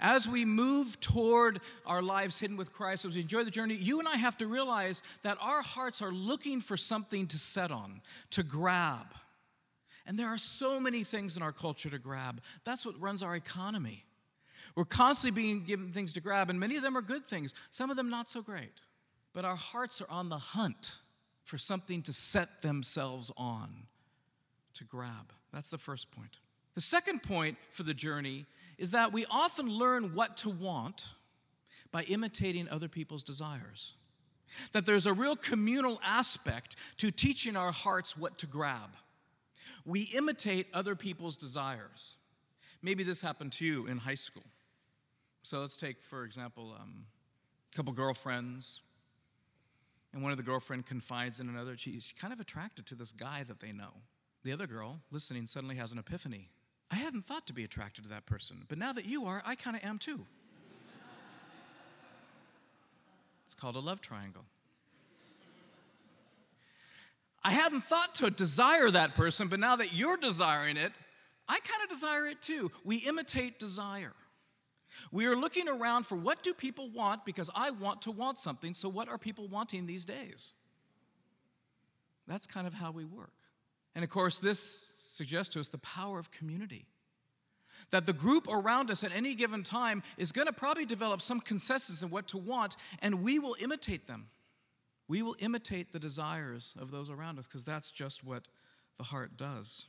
As 0.00 0.28
we 0.28 0.44
move 0.44 1.00
toward 1.00 1.60
our 1.86 2.02
lives 2.02 2.38
hidden 2.38 2.56
with 2.56 2.72
Christ, 2.72 3.04
as 3.04 3.14
we 3.14 3.22
enjoy 3.22 3.44
the 3.44 3.50
journey, 3.50 3.74
you 3.74 3.98
and 3.98 4.08
I 4.08 4.16
have 4.16 4.36
to 4.38 4.46
realize 4.46 5.02
that 5.22 5.38
our 5.40 5.62
hearts 5.62 6.02
are 6.02 6.12
looking 6.12 6.60
for 6.60 6.76
something 6.76 7.26
to 7.28 7.38
set 7.38 7.70
on, 7.70 8.00
to 8.30 8.42
grab. 8.42 9.06
And 10.06 10.18
there 10.18 10.28
are 10.28 10.38
so 10.38 10.78
many 10.80 11.04
things 11.04 11.36
in 11.36 11.42
our 11.42 11.52
culture 11.52 11.90
to 11.90 11.98
grab. 11.98 12.40
That's 12.64 12.84
what 12.84 13.00
runs 13.00 13.22
our 13.22 13.36
economy. 13.36 14.04
We're 14.76 14.84
constantly 14.84 15.40
being 15.40 15.64
given 15.64 15.92
things 15.92 16.12
to 16.14 16.20
grab, 16.20 16.50
and 16.50 16.58
many 16.58 16.76
of 16.76 16.82
them 16.82 16.96
are 16.96 17.02
good 17.02 17.26
things, 17.26 17.54
some 17.70 17.90
of 17.90 17.96
them 17.96 18.10
not 18.10 18.28
so 18.28 18.42
great. 18.42 18.72
But 19.32 19.44
our 19.44 19.56
hearts 19.56 20.00
are 20.00 20.10
on 20.10 20.28
the 20.28 20.38
hunt 20.38 20.92
for 21.44 21.58
something 21.58 22.02
to 22.02 22.12
set 22.12 22.62
themselves 22.62 23.30
on, 23.36 23.86
to 24.74 24.84
grab. 24.84 25.32
That's 25.52 25.70
the 25.70 25.78
first 25.78 26.10
point. 26.10 26.38
The 26.74 26.80
second 26.80 27.22
point 27.22 27.56
for 27.70 27.82
the 27.84 27.94
journey 27.94 28.46
is 28.78 28.90
that 28.90 29.12
we 29.12 29.26
often 29.30 29.68
learn 29.68 30.14
what 30.14 30.36
to 30.38 30.50
want 30.50 31.06
by 31.92 32.02
imitating 32.02 32.68
other 32.68 32.88
people's 32.88 33.22
desires. 33.22 33.94
That 34.72 34.84
there's 34.84 35.06
a 35.06 35.12
real 35.12 35.36
communal 35.36 36.00
aspect 36.04 36.76
to 36.98 37.10
teaching 37.10 37.56
our 37.56 37.72
hearts 37.72 38.16
what 38.16 38.38
to 38.38 38.46
grab. 38.46 38.90
We 39.84 40.02
imitate 40.02 40.66
other 40.74 40.96
people's 40.96 41.36
desires. 41.36 42.14
Maybe 42.82 43.04
this 43.04 43.20
happened 43.20 43.52
to 43.52 43.64
you 43.64 43.86
in 43.86 43.98
high 43.98 44.14
school. 44.16 44.44
So 45.42 45.60
let's 45.60 45.76
take, 45.76 46.02
for 46.02 46.24
example, 46.24 46.74
um, 46.80 47.06
a 47.72 47.76
couple 47.76 47.92
girlfriends, 47.92 48.80
and 50.12 50.22
one 50.22 50.32
of 50.32 50.38
the 50.38 50.44
girlfriend 50.44 50.86
confides 50.86 51.38
in 51.38 51.48
another. 51.48 51.76
She's 51.76 52.14
kind 52.18 52.32
of 52.32 52.40
attracted 52.40 52.86
to 52.86 52.94
this 52.94 53.12
guy 53.12 53.44
that 53.46 53.60
they 53.60 53.72
know. 53.72 53.92
The 54.42 54.52
other 54.52 54.66
girl, 54.66 55.00
listening, 55.10 55.46
suddenly 55.46 55.76
has 55.76 55.92
an 55.92 55.98
epiphany. 55.98 56.48
I 56.90 56.96
hadn't 56.96 57.22
thought 57.22 57.46
to 57.48 57.52
be 57.52 57.64
attracted 57.64 58.04
to 58.04 58.10
that 58.10 58.26
person, 58.26 58.64
but 58.68 58.78
now 58.78 58.92
that 58.92 59.04
you 59.04 59.24
are, 59.26 59.42
I 59.44 59.54
kind 59.54 59.76
of 59.76 59.82
am 59.82 59.98
too. 59.98 60.26
It's 63.46 63.54
called 63.54 63.76
a 63.76 63.80
love 63.80 64.00
triangle. 64.00 64.44
I 67.42 67.52
hadn't 67.52 67.82
thought 67.82 68.14
to 68.16 68.30
desire 68.30 68.90
that 68.90 69.14
person, 69.14 69.48
but 69.48 69.60
now 69.60 69.76
that 69.76 69.92
you're 69.92 70.16
desiring 70.16 70.76
it, 70.76 70.92
I 71.48 71.60
kind 71.60 71.82
of 71.82 71.90
desire 71.90 72.26
it 72.26 72.40
too. 72.40 72.70
We 72.84 72.96
imitate 72.98 73.58
desire. 73.58 74.14
We 75.12 75.26
are 75.26 75.36
looking 75.36 75.68
around 75.68 76.04
for 76.06 76.16
what 76.16 76.42
do 76.42 76.54
people 76.54 76.88
want 76.88 77.24
because 77.24 77.50
I 77.54 77.70
want 77.70 78.02
to 78.02 78.10
want 78.10 78.38
something. 78.38 78.72
So 78.72 78.88
what 78.88 79.08
are 79.08 79.18
people 79.18 79.46
wanting 79.48 79.86
these 79.86 80.04
days? 80.04 80.52
That's 82.26 82.46
kind 82.46 82.66
of 82.66 82.72
how 82.72 82.90
we 82.92 83.04
work. 83.04 83.32
And 83.94 84.02
of 84.02 84.10
course, 84.10 84.38
this 84.38 84.90
suggests 85.14 85.52
to 85.54 85.60
us 85.60 85.68
the 85.68 85.78
power 85.78 86.18
of 86.18 86.30
community. 86.30 86.86
That 87.90 88.06
the 88.06 88.12
group 88.12 88.48
around 88.48 88.90
us 88.90 89.04
at 89.04 89.14
any 89.14 89.34
given 89.34 89.62
time 89.62 90.02
is 90.16 90.32
going 90.32 90.46
to 90.46 90.52
probably 90.52 90.86
develop 90.86 91.22
some 91.22 91.40
consensus 91.40 92.02
in 92.02 92.10
what 92.10 92.26
to 92.28 92.38
want, 92.38 92.76
and 93.00 93.22
we 93.22 93.38
will 93.38 93.56
imitate 93.60 94.06
them. 94.06 94.28
We 95.06 95.22
will 95.22 95.36
imitate 95.38 95.92
the 95.92 95.98
desires 95.98 96.74
of 96.78 96.90
those 96.90 97.10
around 97.10 97.38
us 97.38 97.46
because 97.46 97.62
that's 97.62 97.90
just 97.90 98.24
what 98.24 98.48
the 98.96 99.04
heart 99.04 99.36
does. 99.36 99.86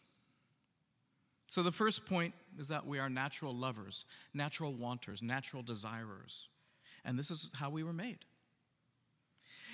So, 1.48 1.63
the 1.63 1.72
first 1.72 2.05
point 2.05 2.34
is 2.60 2.67
that 2.67 2.86
we 2.86 3.00
are 3.00 3.10
natural 3.10 3.55
lovers, 3.55 4.05
natural 4.34 4.74
wanters, 4.74 5.22
natural 5.22 5.63
desirers. 5.63 6.50
And 7.05 7.17
this 7.17 7.32
is 7.32 7.50
how 7.53 7.70
we 7.70 7.84
were 7.84 7.94
made. 7.94 8.25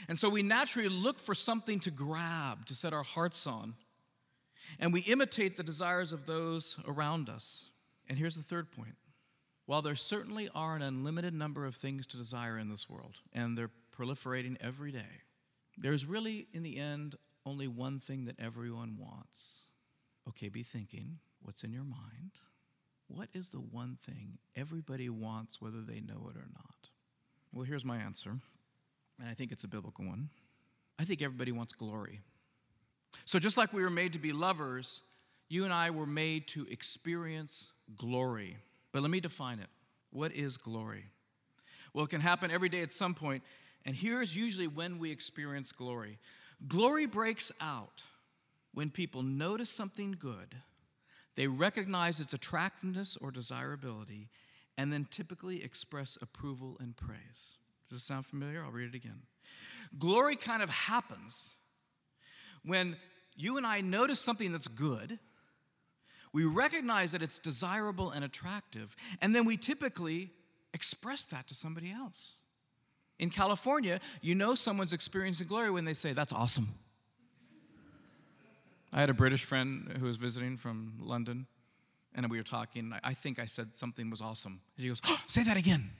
And 0.07 0.19
so 0.19 0.29
we 0.29 0.43
naturally 0.43 0.89
look 0.89 1.19
for 1.19 1.33
something 1.33 1.79
to 1.81 1.91
grab, 1.91 2.65
to 2.65 2.75
set 2.75 2.91
our 2.91 3.03
hearts 3.03 3.47
on 3.47 3.75
and 4.79 4.93
we 4.93 5.01
imitate 5.01 5.57
the 5.57 5.63
desires 5.63 6.11
of 6.11 6.25
those 6.25 6.77
around 6.87 7.29
us. 7.29 7.69
And 8.07 8.17
here's 8.17 8.35
the 8.35 8.43
third 8.43 8.71
point 8.71 8.95
while 9.65 9.81
there 9.81 9.95
certainly 9.95 10.49
are 10.53 10.75
an 10.75 10.81
unlimited 10.81 11.33
number 11.33 11.65
of 11.65 11.75
things 11.75 12.05
to 12.07 12.17
desire 12.17 12.57
in 12.57 12.69
this 12.69 12.89
world, 12.89 13.19
and 13.31 13.57
they're 13.57 13.69
proliferating 13.97 14.57
every 14.59 14.91
day, 14.91 15.23
there's 15.77 16.05
really, 16.05 16.47
in 16.51 16.63
the 16.63 16.77
end, 16.77 17.15
only 17.45 17.67
one 17.67 17.99
thing 17.99 18.25
that 18.25 18.39
everyone 18.39 18.97
wants. 18.99 19.61
Okay, 20.27 20.49
be 20.49 20.63
thinking 20.63 21.19
what's 21.41 21.63
in 21.63 21.71
your 21.71 21.83
mind? 21.83 22.31
What 23.07 23.29
is 23.33 23.49
the 23.49 23.59
one 23.59 23.97
thing 24.05 24.37
everybody 24.55 25.09
wants, 25.09 25.61
whether 25.61 25.81
they 25.81 25.99
know 25.99 26.29
it 26.29 26.35
or 26.35 26.47
not? 26.53 26.89
Well, 27.53 27.65
here's 27.65 27.85
my 27.85 27.97
answer, 27.97 28.37
and 29.19 29.29
I 29.29 29.33
think 29.33 29.51
it's 29.51 29.63
a 29.63 29.67
biblical 29.67 30.05
one. 30.05 30.29
I 30.99 31.03
think 31.03 31.21
everybody 31.21 31.51
wants 31.51 31.73
glory. 31.73 32.21
So, 33.25 33.39
just 33.39 33.57
like 33.57 33.73
we 33.73 33.83
were 33.83 33.89
made 33.89 34.13
to 34.13 34.19
be 34.19 34.31
lovers, 34.31 35.01
you 35.49 35.65
and 35.65 35.73
I 35.73 35.89
were 35.89 36.05
made 36.05 36.47
to 36.49 36.65
experience 36.67 37.71
glory. 37.97 38.57
But 38.91 39.01
let 39.01 39.11
me 39.11 39.19
define 39.19 39.59
it. 39.59 39.69
What 40.11 40.31
is 40.33 40.57
glory? 40.57 41.05
Well, 41.93 42.05
it 42.05 42.09
can 42.09 42.21
happen 42.21 42.51
every 42.51 42.69
day 42.69 42.81
at 42.81 42.93
some 42.93 43.13
point, 43.13 43.43
and 43.85 43.95
here's 43.95 44.35
usually 44.35 44.67
when 44.67 44.97
we 44.97 45.11
experience 45.11 45.71
glory. 45.71 46.19
Glory 46.67 47.05
breaks 47.05 47.51
out 47.59 48.03
when 48.73 48.89
people 48.89 49.23
notice 49.23 49.69
something 49.69 50.15
good, 50.17 50.55
they 51.35 51.47
recognize 51.47 52.19
its 52.19 52.33
attractiveness 52.33 53.17
or 53.19 53.31
desirability, 53.31 54.29
and 54.77 54.91
then 54.91 55.05
typically 55.09 55.63
express 55.63 56.17
approval 56.21 56.77
and 56.79 56.95
praise. 56.95 57.55
Does 57.85 57.97
this 57.97 58.03
sound 58.03 58.25
familiar? 58.25 58.63
I'll 58.63 58.71
read 58.71 58.89
it 58.89 58.95
again. 58.95 59.23
Glory 59.99 60.35
kind 60.35 60.63
of 60.63 60.69
happens 60.69 61.55
when 62.63 62.97
you 63.35 63.57
and 63.57 63.65
I 63.65 63.81
notice 63.81 64.19
something 64.19 64.51
that's 64.51 64.67
good, 64.67 65.19
we 66.33 66.45
recognize 66.45 67.11
that 67.11 67.21
it's 67.21 67.39
desirable 67.39 68.11
and 68.11 68.23
attractive, 68.23 68.95
and 69.21 69.35
then 69.35 69.45
we 69.45 69.57
typically 69.57 70.31
express 70.73 71.25
that 71.25 71.47
to 71.47 71.53
somebody 71.53 71.91
else. 71.91 72.35
In 73.19 73.29
California, 73.29 73.99
you 74.21 74.33
know 74.33 74.55
someone's 74.55 74.93
experiencing 74.93 75.47
glory 75.47 75.69
when 75.69 75.85
they 75.85 75.93
say, 75.93 76.13
That's 76.13 76.33
awesome. 76.33 76.69
I 78.93 78.99
had 78.99 79.09
a 79.09 79.13
British 79.13 79.43
friend 79.43 79.95
who 79.99 80.05
was 80.05 80.17
visiting 80.17 80.57
from 80.57 80.95
London, 80.99 81.47
and 82.13 82.29
we 82.29 82.37
were 82.37 82.43
talking. 82.43 82.93
I 83.03 83.13
think 83.13 83.39
I 83.39 83.45
said 83.45 83.75
something 83.75 84.09
was 84.09 84.21
awesome. 84.21 84.61
She 84.77 84.87
goes, 84.87 85.01
oh, 85.05 85.19
Say 85.27 85.43
that 85.43 85.57
again. 85.57 85.91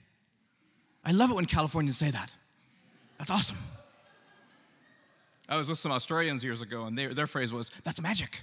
I 1.04 1.12
love 1.12 1.30
it 1.30 1.34
when 1.34 1.46
Californians 1.46 1.96
say 1.96 2.10
that. 2.10 2.34
That's 3.18 3.30
awesome. 3.30 3.58
I 5.52 5.56
was 5.56 5.68
with 5.68 5.78
some 5.78 5.92
Australians 5.92 6.42
years 6.42 6.62
ago, 6.62 6.86
and 6.86 6.96
they, 6.96 7.08
their 7.08 7.26
phrase 7.26 7.52
was, 7.52 7.70
That's 7.84 8.00
magic. 8.00 8.40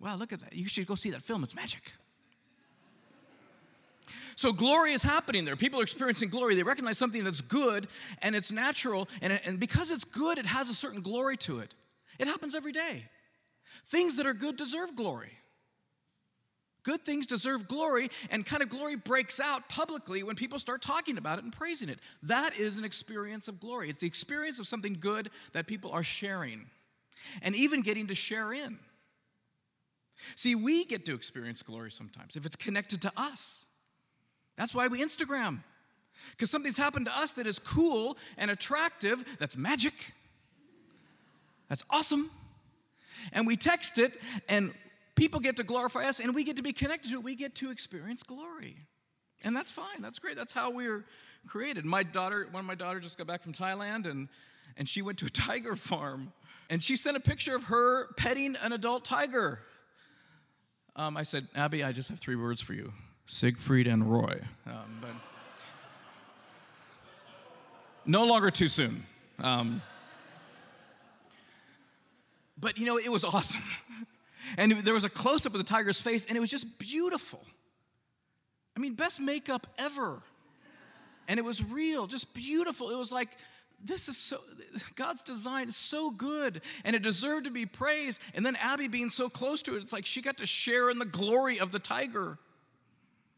Wow, 0.00 0.16
look 0.16 0.32
at 0.32 0.40
that. 0.40 0.54
You 0.54 0.68
should 0.68 0.88
go 0.88 0.96
see 0.96 1.10
that 1.10 1.22
film. 1.22 1.44
It's 1.44 1.54
magic. 1.54 1.92
So, 4.34 4.52
glory 4.52 4.92
is 4.92 5.04
happening 5.04 5.44
there. 5.44 5.54
People 5.54 5.78
are 5.78 5.84
experiencing 5.84 6.30
glory. 6.30 6.56
They 6.56 6.64
recognize 6.64 6.98
something 6.98 7.22
that's 7.22 7.42
good 7.42 7.86
and 8.22 8.34
it's 8.34 8.50
natural. 8.50 9.08
And, 9.22 9.38
and 9.44 9.60
because 9.60 9.92
it's 9.92 10.04
good, 10.04 10.36
it 10.36 10.46
has 10.46 10.68
a 10.68 10.74
certain 10.74 11.00
glory 11.00 11.36
to 11.38 11.60
it. 11.60 11.76
It 12.18 12.26
happens 12.26 12.56
every 12.56 12.72
day. 12.72 13.04
Things 13.86 14.16
that 14.16 14.26
are 14.26 14.34
good 14.34 14.56
deserve 14.56 14.96
glory. 14.96 15.38
Good 16.82 17.04
things 17.04 17.26
deserve 17.26 17.68
glory, 17.68 18.10
and 18.30 18.44
kind 18.44 18.62
of 18.62 18.68
glory 18.68 18.96
breaks 18.96 19.38
out 19.38 19.68
publicly 19.68 20.22
when 20.22 20.36
people 20.36 20.58
start 20.58 20.80
talking 20.80 21.18
about 21.18 21.38
it 21.38 21.44
and 21.44 21.52
praising 21.52 21.88
it. 21.88 21.98
That 22.22 22.56
is 22.58 22.78
an 22.78 22.84
experience 22.84 23.48
of 23.48 23.60
glory. 23.60 23.90
It's 23.90 24.00
the 24.00 24.06
experience 24.06 24.58
of 24.58 24.66
something 24.66 24.96
good 24.98 25.30
that 25.52 25.66
people 25.66 25.90
are 25.92 26.02
sharing 26.02 26.66
and 27.42 27.54
even 27.54 27.82
getting 27.82 28.06
to 28.06 28.14
share 28.14 28.52
in. 28.52 28.78
See, 30.36 30.54
we 30.54 30.84
get 30.84 31.04
to 31.06 31.14
experience 31.14 31.62
glory 31.62 31.90
sometimes 31.90 32.36
if 32.36 32.46
it's 32.46 32.56
connected 32.56 33.02
to 33.02 33.12
us. 33.16 33.66
That's 34.56 34.74
why 34.74 34.88
we 34.88 35.02
Instagram, 35.02 35.60
because 36.32 36.50
something's 36.50 36.76
happened 36.76 37.06
to 37.06 37.16
us 37.16 37.32
that 37.32 37.46
is 37.46 37.58
cool 37.58 38.18
and 38.36 38.50
attractive, 38.50 39.24
that's 39.38 39.56
magic, 39.56 39.94
that's 41.68 41.84
awesome. 41.88 42.30
And 43.32 43.46
we 43.46 43.56
text 43.56 43.98
it, 43.98 44.20
and 44.48 44.72
people 45.20 45.38
get 45.38 45.56
to 45.56 45.62
glorify 45.62 46.06
us 46.06 46.18
and 46.18 46.34
we 46.34 46.44
get 46.44 46.56
to 46.56 46.62
be 46.62 46.72
connected 46.72 47.10
to 47.10 47.16
it. 47.16 47.22
We 47.22 47.36
get 47.36 47.54
to 47.56 47.70
experience 47.70 48.22
glory. 48.22 48.86
And 49.42 49.54
that's 49.54 49.68
fine. 49.68 50.00
That's 50.00 50.18
great. 50.18 50.34
That's 50.34 50.52
how 50.52 50.70
we 50.70 50.86
are 50.86 51.04
created. 51.46 51.84
My 51.84 52.02
daughter, 52.02 52.48
one 52.50 52.60
of 52.60 52.66
my 52.66 52.74
daughters 52.74 53.02
just 53.02 53.18
got 53.18 53.26
back 53.26 53.42
from 53.42 53.52
Thailand 53.52 54.10
and, 54.10 54.28
and 54.78 54.88
she 54.88 55.02
went 55.02 55.18
to 55.18 55.26
a 55.26 55.28
tiger 55.48 55.76
farm 55.76 56.32
and 56.70 56.82
she 56.82 56.96
sent 56.96 57.18
a 57.18 57.20
picture 57.20 57.54
of 57.54 57.64
her 57.64 58.06
petting 58.14 58.56
an 58.62 58.72
adult 58.72 59.04
tiger. 59.04 59.60
Um, 60.96 61.18
I 61.18 61.22
said, 61.22 61.48
Abby, 61.54 61.84
I 61.84 61.92
just 61.92 62.08
have 62.08 62.18
three 62.18 62.36
words 62.36 62.62
for 62.62 62.72
you 62.72 62.94
Siegfried 63.26 63.86
and 63.86 64.10
Roy. 64.10 64.40
Um, 64.66 65.00
but 65.02 65.10
no 68.06 68.24
longer 68.24 68.50
too 68.50 68.68
soon. 68.68 69.04
Um, 69.38 69.82
but 72.58 72.78
you 72.78 72.86
know, 72.86 72.96
it 72.96 73.12
was 73.12 73.22
awesome. 73.22 73.62
And 74.56 74.72
there 74.72 74.94
was 74.94 75.04
a 75.04 75.10
close 75.10 75.46
up 75.46 75.52
of 75.54 75.58
the 75.58 75.64
tiger's 75.64 76.00
face, 76.00 76.26
and 76.26 76.36
it 76.36 76.40
was 76.40 76.50
just 76.50 76.78
beautiful. 76.78 77.44
I 78.76 78.80
mean, 78.80 78.94
best 78.94 79.20
makeup 79.20 79.66
ever. 79.78 80.22
And 81.28 81.38
it 81.38 81.44
was 81.44 81.62
real, 81.62 82.06
just 82.06 82.34
beautiful. 82.34 82.90
It 82.90 82.98
was 82.98 83.12
like, 83.12 83.36
this 83.82 84.08
is 84.08 84.16
so, 84.16 84.38
God's 84.94 85.22
design 85.22 85.68
is 85.68 85.76
so 85.76 86.10
good, 86.10 86.60
and 86.84 86.94
it 86.94 87.02
deserved 87.02 87.44
to 87.44 87.50
be 87.50 87.66
praised. 87.66 88.20
And 88.34 88.44
then 88.44 88.56
Abby 88.56 88.88
being 88.88 89.10
so 89.10 89.28
close 89.28 89.62
to 89.62 89.76
it, 89.76 89.82
it's 89.82 89.92
like 89.92 90.06
she 90.06 90.22
got 90.22 90.38
to 90.38 90.46
share 90.46 90.90
in 90.90 90.98
the 90.98 91.04
glory 91.04 91.58
of 91.58 91.72
the 91.72 91.78
tiger. 91.78 92.38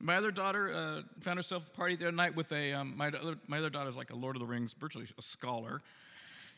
My 0.00 0.16
other 0.16 0.32
daughter 0.32 0.72
uh, 0.72 1.02
found 1.20 1.38
herself 1.38 1.64
at 1.66 1.74
a 1.74 1.76
party 1.76 1.96
the 1.96 2.06
other 2.06 2.16
night 2.16 2.34
with 2.34 2.50
a, 2.50 2.72
um, 2.72 2.94
my, 2.96 3.08
other, 3.08 3.36
my 3.46 3.58
other 3.58 3.70
daughter's 3.70 3.96
like 3.96 4.10
a 4.10 4.16
Lord 4.16 4.34
of 4.34 4.40
the 4.40 4.46
Rings, 4.46 4.74
virtually 4.74 5.06
a 5.16 5.22
scholar 5.22 5.80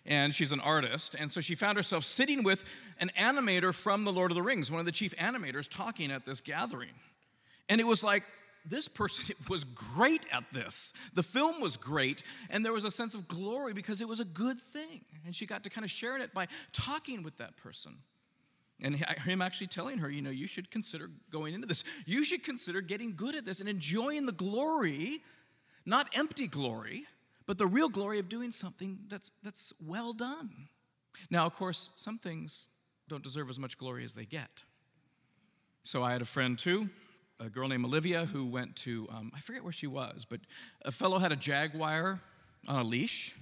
and 0.06 0.34
she's 0.34 0.52
an 0.52 0.60
artist. 0.60 1.14
And 1.18 1.30
so 1.30 1.40
she 1.40 1.54
found 1.54 1.76
herself 1.76 2.04
sitting 2.04 2.42
with 2.42 2.64
an 2.98 3.10
animator 3.18 3.74
from 3.74 4.04
The 4.04 4.12
Lord 4.12 4.30
of 4.30 4.34
the 4.34 4.42
Rings, 4.42 4.70
one 4.70 4.80
of 4.80 4.86
the 4.86 4.92
chief 4.92 5.14
animators, 5.16 5.68
talking 5.68 6.10
at 6.10 6.26
this 6.26 6.40
gathering. 6.40 6.94
And 7.68 7.80
it 7.80 7.84
was 7.84 8.04
like, 8.04 8.24
this 8.66 8.88
person 8.88 9.34
was 9.48 9.64
great 9.64 10.24
at 10.32 10.44
this. 10.52 10.92
The 11.14 11.22
film 11.22 11.60
was 11.60 11.76
great, 11.76 12.22
and 12.50 12.64
there 12.64 12.72
was 12.72 12.84
a 12.84 12.90
sense 12.90 13.14
of 13.14 13.28
glory 13.28 13.72
because 13.72 14.00
it 14.00 14.08
was 14.08 14.20
a 14.20 14.24
good 14.24 14.58
thing. 14.58 15.02
And 15.24 15.34
she 15.34 15.46
got 15.46 15.64
to 15.64 15.70
kind 15.70 15.84
of 15.84 15.90
share 15.90 16.16
in 16.16 16.22
it 16.22 16.34
by 16.34 16.48
talking 16.72 17.22
with 17.22 17.38
that 17.38 17.56
person. 17.56 17.96
And 18.82 18.96
him 18.96 19.40
actually 19.40 19.68
telling 19.68 19.98
her, 19.98 20.10
you 20.10 20.20
know, 20.20 20.30
you 20.30 20.48
should 20.48 20.70
consider 20.70 21.08
going 21.30 21.54
into 21.54 21.66
this. 21.66 21.84
You 22.06 22.24
should 22.24 22.42
consider 22.42 22.80
getting 22.80 23.14
good 23.14 23.36
at 23.36 23.44
this 23.44 23.60
and 23.60 23.68
enjoying 23.68 24.26
the 24.26 24.32
glory, 24.32 25.20
not 25.86 26.08
empty 26.12 26.48
glory, 26.48 27.04
but 27.46 27.58
the 27.58 27.66
real 27.66 27.88
glory 27.88 28.18
of 28.18 28.28
doing 28.28 28.52
something 28.52 28.98
that's, 29.08 29.30
that's 29.42 29.72
well 29.84 30.12
done. 30.12 30.68
Now, 31.30 31.46
of 31.46 31.54
course, 31.54 31.90
some 31.96 32.18
things 32.18 32.66
don't 33.08 33.22
deserve 33.22 33.50
as 33.50 33.58
much 33.58 33.78
glory 33.78 34.04
as 34.04 34.14
they 34.14 34.24
get. 34.24 34.64
So 35.82 36.02
I 36.02 36.12
had 36.12 36.22
a 36.22 36.26
friend 36.26 36.58
too, 36.58 36.88
a 37.38 37.50
girl 37.50 37.68
named 37.68 37.84
Olivia, 37.84 38.24
who 38.24 38.46
went 38.46 38.74
to, 38.76 39.06
um, 39.10 39.30
I 39.34 39.40
forget 39.40 39.62
where 39.62 39.72
she 39.72 39.86
was, 39.86 40.26
but 40.28 40.40
a 40.84 40.92
fellow 40.92 41.18
had 41.18 41.32
a 41.32 41.36
jaguar 41.36 42.20
on 42.66 42.80
a 42.80 42.84
leash 42.84 43.34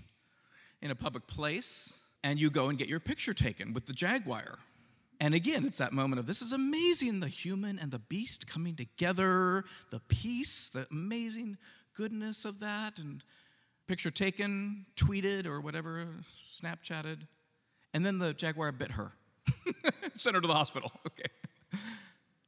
in 0.80 0.90
a 0.90 0.94
public 0.96 1.26
place, 1.28 1.92
and 2.24 2.40
you 2.40 2.50
go 2.50 2.68
and 2.68 2.78
get 2.78 2.88
your 2.88 3.00
picture 3.00 3.32
taken 3.32 3.72
with 3.72 3.86
the 3.86 3.92
jaguar. 3.92 4.58
And 5.20 5.34
again, 5.34 5.64
it's 5.64 5.78
that 5.78 5.92
moment 5.92 6.18
of 6.18 6.26
this 6.26 6.42
is 6.42 6.52
amazing 6.52 7.20
the 7.20 7.28
human 7.28 7.78
and 7.78 7.92
the 7.92 8.00
beast 8.00 8.48
coming 8.48 8.74
together, 8.74 9.64
the 9.90 10.00
peace, 10.00 10.68
the 10.68 10.88
amazing 10.90 11.58
goodness 11.96 12.44
of 12.44 12.58
that. 12.58 12.98
And 12.98 13.22
picture 13.86 14.10
taken, 14.10 14.86
tweeted, 14.96 15.46
or 15.46 15.60
whatever, 15.60 16.08
Snapchatted, 16.52 17.26
and 17.94 18.04
then 18.04 18.18
the 18.18 18.32
jaguar 18.32 18.72
bit 18.72 18.92
her, 18.92 19.12
sent 20.14 20.34
her 20.34 20.40
to 20.40 20.48
the 20.48 20.54
hospital. 20.54 20.92
Okay. 21.06 21.28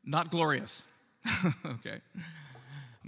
Not 0.06 0.30
glorious. 0.30 0.82
okay. 1.66 2.00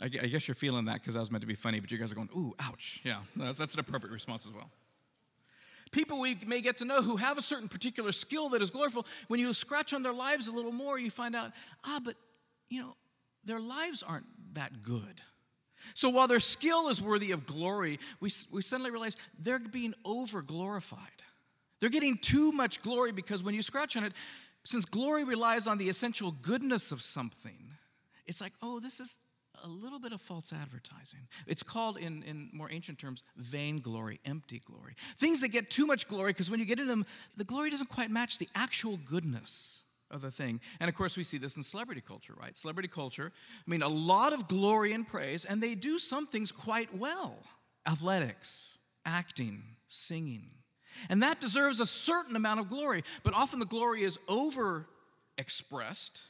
I 0.00 0.08
guess 0.08 0.48
you're 0.48 0.54
feeling 0.54 0.86
that 0.86 0.94
because 0.94 1.12
that 1.14 1.20
was 1.20 1.30
meant 1.30 1.42
to 1.42 1.46
be 1.46 1.54
funny, 1.54 1.78
but 1.78 1.90
you 1.90 1.98
guys 1.98 2.10
are 2.10 2.14
going, 2.14 2.30
ooh, 2.34 2.54
ouch. 2.58 3.00
Yeah, 3.04 3.20
that's, 3.34 3.58
that's 3.58 3.74
an 3.74 3.80
appropriate 3.80 4.12
response 4.12 4.46
as 4.46 4.52
well. 4.52 4.70
People 5.92 6.20
we 6.20 6.38
may 6.46 6.60
get 6.60 6.78
to 6.78 6.84
know 6.84 7.02
who 7.02 7.16
have 7.16 7.38
a 7.38 7.42
certain 7.42 7.68
particular 7.68 8.12
skill 8.12 8.48
that 8.50 8.62
is 8.62 8.70
glorious. 8.70 8.96
when 9.28 9.40
you 9.40 9.52
scratch 9.54 9.94
on 9.94 10.02
their 10.02 10.12
lives 10.12 10.48
a 10.48 10.52
little 10.52 10.72
more, 10.72 10.98
you 10.98 11.10
find 11.10 11.36
out, 11.36 11.52
ah, 11.84 12.00
but, 12.02 12.16
you 12.68 12.80
know, 12.80 12.96
their 13.44 13.60
lives 13.60 14.02
aren't 14.02 14.26
that 14.54 14.82
good. 14.82 15.20
So 15.94 16.08
while 16.08 16.28
their 16.28 16.40
skill 16.40 16.88
is 16.88 17.00
worthy 17.00 17.32
of 17.32 17.46
glory, 17.46 17.98
we, 18.20 18.30
we 18.50 18.62
suddenly 18.62 18.90
realize 18.90 19.16
they're 19.38 19.58
being 19.58 19.94
over 20.04 20.42
glorified. 20.42 21.00
They're 21.80 21.90
getting 21.90 22.18
too 22.18 22.52
much 22.52 22.82
glory 22.82 23.12
because 23.12 23.42
when 23.42 23.54
you 23.54 23.62
scratch 23.62 23.96
on 23.96 24.04
it, 24.04 24.12
since 24.64 24.84
glory 24.84 25.24
relies 25.24 25.66
on 25.66 25.78
the 25.78 25.88
essential 25.88 26.32
goodness 26.42 26.90
of 26.90 27.02
something, 27.02 27.70
it's 28.26 28.40
like, 28.40 28.52
oh, 28.62 28.80
this 28.80 28.98
is 28.98 29.18
a 29.64 29.68
little 29.68 29.98
bit 29.98 30.12
of 30.12 30.20
false 30.20 30.52
advertising. 30.52 31.28
It's 31.46 31.62
called, 31.62 31.98
in, 31.98 32.22
in 32.22 32.50
more 32.52 32.68
ancient 32.70 32.98
terms, 32.98 33.22
vain 33.36 33.78
glory, 33.78 34.20
empty 34.24 34.60
glory. 34.64 34.94
Things 35.18 35.40
that 35.40 35.48
get 35.48 35.70
too 35.70 35.86
much 35.86 36.08
glory 36.08 36.32
because 36.32 36.50
when 36.50 36.60
you 36.60 36.66
get 36.66 36.78
in 36.80 36.88
them, 36.88 37.06
the 37.36 37.44
glory 37.44 37.70
doesn't 37.70 37.88
quite 37.88 38.10
match 38.10 38.38
the 38.38 38.48
actual 38.54 38.96
goodness 38.96 39.84
of 40.10 40.22
the 40.22 40.30
thing. 40.30 40.60
And 40.80 40.88
of 40.88 40.94
course, 40.94 41.16
we 41.16 41.24
see 41.24 41.38
this 41.38 41.56
in 41.56 41.62
celebrity 41.62 42.00
culture, 42.00 42.34
right? 42.40 42.56
Celebrity 42.56 42.88
culture, 42.88 43.32
I 43.66 43.70
mean, 43.70 43.82
a 43.82 43.88
lot 43.88 44.32
of 44.32 44.48
glory 44.48 44.92
and 44.92 45.06
praise, 45.06 45.44
and 45.44 45.62
they 45.62 45.74
do 45.74 45.98
some 45.98 46.26
things 46.26 46.52
quite 46.52 46.96
well 46.96 47.38
athletics, 47.86 48.78
acting, 49.04 49.62
singing. 49.88 50.50
And 51.08 51.22
that 51.22 51.40
deserves 51.40 51.78
a 51.78 51.86
certain 51.86 52.36
amount 52.36 52.60
of 52.60 52.68
glory, 52.68 53.04
but 53.22 53.34
often 53.34 53.60
the 53.60 53.66
glory 53.66 54.02
is 54.02 54.18
over 54.28 54.86
expressed. 55.38 56.22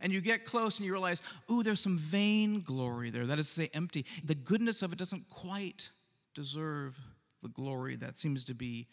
And 0.00 0.12
you 0.12 0.20
get 0.20 0.44
close 0.44 0.78
and 0.78 0.86
you 0.86 0.92
realize, 0.92 1.20
ooh, 1.50 1.62
there's 1.62 1.80
some 1.80 1.98
vain 1.98 2.60
glory 2.60 3.10
there. 3.10 3.26
That 3.26 3.38
is 3.38 3.48
to 3.48 3.52
say, 3.52 3.70
empty. 3.74 4.04
The 4.24 4.34
goodness 4.34 4.82
of 4.82 4.92
it 4.92 4.98
doesn't 4.98 5.28
quite 5.28 5.90
deserve 6.34 6.96
the 7.42 7.48
glory 7.48 7.96
that 7.96 8.16
seems 8.16 8.44
to 8.44 8.54
be 8.54 8.86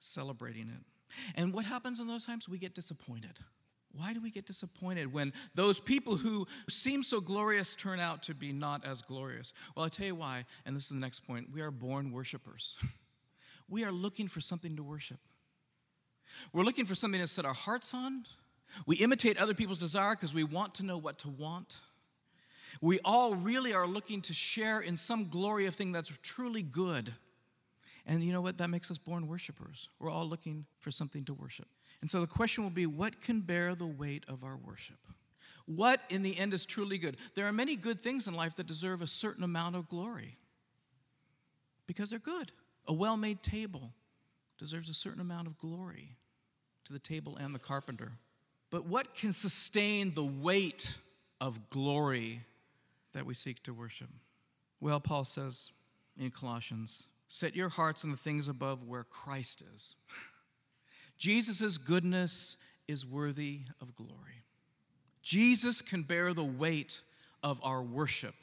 celebrating 0.00 0.68
it. 0.68 0.84
And 1.34 1.52
what 1.52 1.64
happens 1.64 2.00
in 2.00 2.06
those 2.06 2.24
times? 2.24 2.48
We 2.48 2.58
get 2.58 2.74
disappointed. 2.74 3.38
Why 3.92 4.12
do 4.12 4.20
we 4.20 4.30
get 4.30 4.46
disappointed 4.46 5.12
when 5.12 5.32
those 5.54 5.80
people 5.80 6.16
who 6.16 6.46
seem 6.68 7.02
so 7.02 7.20
glorious 7.20 7.74
turn 7.74 8.00
out 8.00 8.22
to 8.24 8.34
be 8.34 8.52
not 8.52 8.84
as 8.84 9.02
glorious? 9.02 9.52
Well, 9.74 9.84
I'll 9.84 9.90
tell 9.90 10.06
you 10.06 10.14
why, 10.14 10.44
and 10.66 10.76
this 10.76 10.84
is 10.84 10.90
the 10.90 10.96
next 10.96 11.20
point. 11.20 11.48
We 11.52 11.62
are 11.62 11.70
born 11.70 12.12
worshipers. 12.12 12.76
We 13.70 13.84
are 13.84 13.92
looking 13.92 14.28
for 14.28 14.40
something 14.40 14.76
to 14.76 14.82
worship. 14.82 15.18
We're 16.54 16.62
looking 16.64 16.86
for 16.86 16.94
something 16.94 17.20
to 17.20 17.26
set 17.26 17.44
our 17.44 17.52
hearts 17.52 17.92
on. 17.92 18.24
We 18.86 18.96
imitate 18.96 19.36
other 19.36 19.52
people's 19.52 19.76
desire 19.76 20.14
because 20.14 20.32
we 20.32 20.42
want 20.42 20.74
to 20.76 20.82
know 20.84 20.96
what 20.96 21.18
to 21.18 21.28
want. 21.28 21.76
We 22.80 22.98
all 23.04 23.34
really 23.34 23.74
are 23.74 23.86
looking 23.86 24.22
to 24.22 24.32
share 24.32 24.80
in 24.80 24.96
some 24.96 25.28
glory 25.28 25.66
of 25.66 25.74
thing 25.74 25.92
that's 25.92 26.12
truly 26.22 26.62
good. 26.62 27.12
And 28.08 28.24
you 28.24 28.32
know 28.32 28.40
what? 28.40 28.56
That 28.56 28.70
makes 28.70 28.90
us 28.90 28.96
born 28.96 29.28
worshipers. 29.28 29.90
We're 30.00 30.10
all 30.10 30.26
looking 30.26 30.64
for 30.80 30.90
something 30.90 31.24
to 31.26 31.34
worship. 31.34 31.68
And 32.00 32.10
so 32.10 32.22
the 32.22 32.26
question 32.26 32.64
will 32.64 32.70
be 32.70 32.86
what 32.86 33.20
can 33.20 33.42
bear 33.42 33.74
the 33.74 33.86
weight 33.86 34.24
of 34.26 34.42
our 34.42 34.56
worship? 34.56 34.96
What 35.66 36.00
in 36.08 36.22
the 36.22 36.38
end 36.38 36.54
is 36.54 36.64
truly 36.64 36.96
good? 36.96 37.18
There 37.34 37.46
are 37.46 37.52
many 37.52 37.76
good 37.76 38.02
things 38.02 38.26
in 38.26 38.32
life 38.32 38.56
that 38.56 38.66
deserve 38.66 39.02
a 39.02 39.06
certain 39.06 39.44
amount 39.44 39.76
of 39.76 39.90
glory 39.90 40.38
because 41.86 42.08
they're 42.08 42.18
good. 42.18 42.50
A 42.86 42.94
well 42.94 43.18
made 43.18 43.42
table 43.42 43.92
deserves 44.58 44.88
a 44.88 44.94
certain 44.94 45.20
amount 45.20 45.46
of 45.46 45.58
glory 45.58 46.16
to 46.86 46.94
the 46.94 46.98
table 46.98 47.36
and 47.36 47.54
the 47.54 47.58
carpenter. 47.58 48.12
But 48.70 48.86
what 48.86 49.14
can 49.14 49.34
sustain 49.34 50.14
the 50.14 50.24
weight 50.24 50.96
of 51.42 51.68
glory 51.68 52.46
that 53.12 53.26
we 53.26 53.34
seek 53.34 53.62
to 53.64 53.74
worship? 53.74 54.08
Well, 54.80 55.00
Paul 55.00 55.26
says 55.26 55.72
in 56.18 56.30
Colossians, 56.30 57.04
set 57.28 57.54
your 57.54 57.68
hearts 57.68 58.04
on 58.04 58.10
the 58.10 58.16
things 58.16 58.48
above 58.48 58.84
where 58.84 59.04
Christ 59.04 59.62
is. 59.74 59.94
Jesus' 61.18 61.78
goodness 61.78 62.56
is 62.86 63.04
worthy 63.04 63.60
of 63.80 63.94
glory. 63.94 64.44
Jesus 65.22 65.82
can 65.82 66.02
bear 66.02 66.32
the 66.32 66.44
weight 66.44 67.02
of 67.42 67.60
our 67.62 67.82
worship 67.82 68.34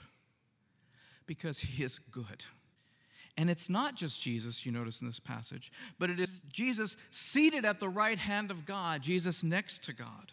because 1.25 1.59
he 1.59 1.83
is 1.83 1.99
good. 1.99 2.45
And 3.37 3.49
it's 3.49 3.69
not 3.69 3.95
just 3.95 4.21
Jesus, 4.21 4.65
you 4.65 4.71
notice 4.71 5.01
in 5.01 5.07
this 5.07 5.19
passage, 5.19 5.71
but 5.99 6.09
it 6.09 6.19
is 6.19 6.45
Jesus 6.51 6.95
seated 7.11 7.65
at 7.65 7.79
the 7.79 7.89
right 7.89 8.17
hand 8.17 8.51
of 8.51 8.65
God, 8.65 9.01
Jesus 9.01 9.43
next 9.43 9.83
to 9.85 9.93
God. 9.93 10.31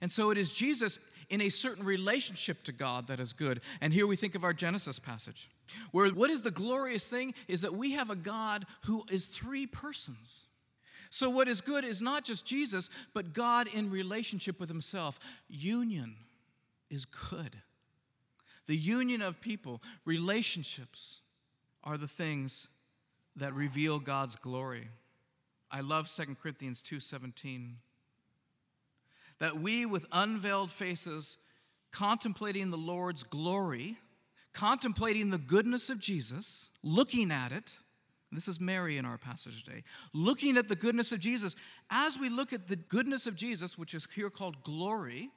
And 0.00 0.10
so 0.10 0.30
it 0.30 0.38
is 0.38 0.52
Jesus 0.52 0.98
in 1.30 1.40
a 1.40 1.50
certain 1.50 1.84
relationship 1.84 2.62
to 2.64 2.72
God 2.72 3.06
that 3.08 3.20
is 3.20 3.32
good. 3.32 3.60
And 3.80 3.92
here 3.92 4.06
we 4.06 4.16
think 4.16 4.34
of 4.34 4.44
our 4.44 4.52
Genesis 4.52 4.98
passage, 4.98 5.50
where 5.92 6.08
what 6.08 6.30
is 6.30 6.40
the 6.40 6.50
glorious 6.50 7.08
thing 7.08 7.34
is 7.46 7.60
that 7.62 7.74
we 7.74 7.92
have 7.92 8.10
a 8.10 8.16
God 8.16 8.66
who 8.84 9.04
is 9.10 9.26
three 9.26 9.66
persons. 9.66 10.44
So, 11.10 11.30
what 11.30 11.48
is 11.48 11.60
good 11.60 11.84
is 11.84 12.02
not 12.02 12.24
just 12.24 12.44
Jesus, 12.44 12.90
but 13.14 13.32
God 13.32 13.68
in 13.74 13.90
relationship 13.90 14.60
with 14.60 14.68
Himself. 14.68 15.18
Union 15.48 16.16
is 16.90 17.04
good. 17.04 17.56
The 18.66 18.76
union 18.76 19.22
of 19.22 19.40
people, 19.40 19.82
relationships, 20.04 21.20
are 21.82 21.96
the 21.96 22.08
things 22.08 22.68
that 23.36 23.54
reveal 23.54 23.98
God's 23.98 24.36
glory. 24.36 24.88
I 25.70 25.80
love 25.80 26.08
2 26.08 26.36
Corinthians 26.36 26.82
2:17. 26.82 27.76
That 29.40 29.60
we 29.60 29.86
with 29.86 30.06
unveiled 30.12 30.70
faces 30.70 31.38
contemplating 31.92 32.70
the 32.70 32.76
Lord's 32.76 33.22
glory, 33.22 33.96
contemplating 34.52 35.30
the 35.30 35.38
goodness 35.38 35.90
of 35.90 36.00
Jesus, 36.00 36.70
looking 36.82 37.30
at 37.30 37.52
it, 37.52 37.74
this 38.30 38.48
is 38.48 38.60
Mary 38.60 38.98
in 38.98 39.06
our 39.06 39.16
passage 39.16 39.64
today. 39.64 39.82
Looking 40.12 40.58
at 40.58 40.68
the 40.68 40.76
goodness 40.76 41.12
of 41.12 41.20
Jesus, 41.20 41.56
as 41.90 42.18
we 42.18 42.28
look 42.28 42.52
at 42.52 42.68
the 42.68 42.76
goodness 42.76 43.26
of 43.26 43.36
Jesus, 43.36 43.78
which 43.78 43.94
is 43.94 44.06
here 44.14 44.28
called 44.28 44.62
glory, 44.62 45.30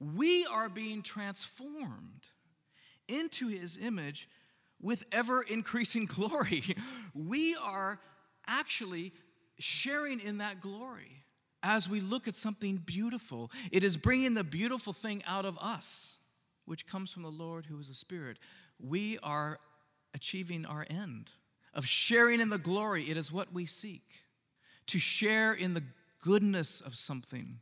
we 0.00 0.46
are 0.46 0.68
being 0.68 1.02
transformed 1.02 2.26
into 3.06 3.48
his 3.48 3.76
image 3.76 4.28
with 4.80 5.04
ever 5.12 5.42
increasing 5.42 6.06
glory. 6.06 6.76
We 7.14 7.54
are 7.56 8.00
actually 8.46 9.12
sharing 9.58 10.20
in 10.20 10.38
that 10.38 10.60
glory 10.60 11.25
as 11.62 11.88
we 11.88 12.00
look 12.00 12.28
at 12.28 12.34
something 12.34 12.76
beautiful. 12.76 13.50
It 13.72 13.82
is 13.82 13.96
bringing 13.96 14.34
the 14.34 14.44
beautiful 14.44 14.92
thing 14.92 15.22
out 15.26 15.44
of 15.44 15.58
us, 15.58 16.14
which 16.64 16.86
comes 16.86 17.12
from 17.12 17.22
the 17.22 17.30
Lord 17.30 17.66
who 17.66 17.78
is 17.78 17.88
a 17.88 17.94
spirit. 17.94 18.38
We 18.78 19.18
are 19.22 19.58
achieving 20.14 20.64
our 20.64 20.86
end 20.88 21.32
of 21.74 21.86
sharing 21.86 22.40
in 22.40 22.50
the 22.50 22.58
glory. 22.58 23.04
It 23.04 23.16
is 23.16 23.30
what 23.30 23.52
we 23.52 23.66
seek 23.66 24.02
to 24.86 24.98
share 24.98 25.52
in 25.52 25.74
the 25.74 25.82
goodness 26.22 26.80
of 26.80 26.96
something, 26.96 27.58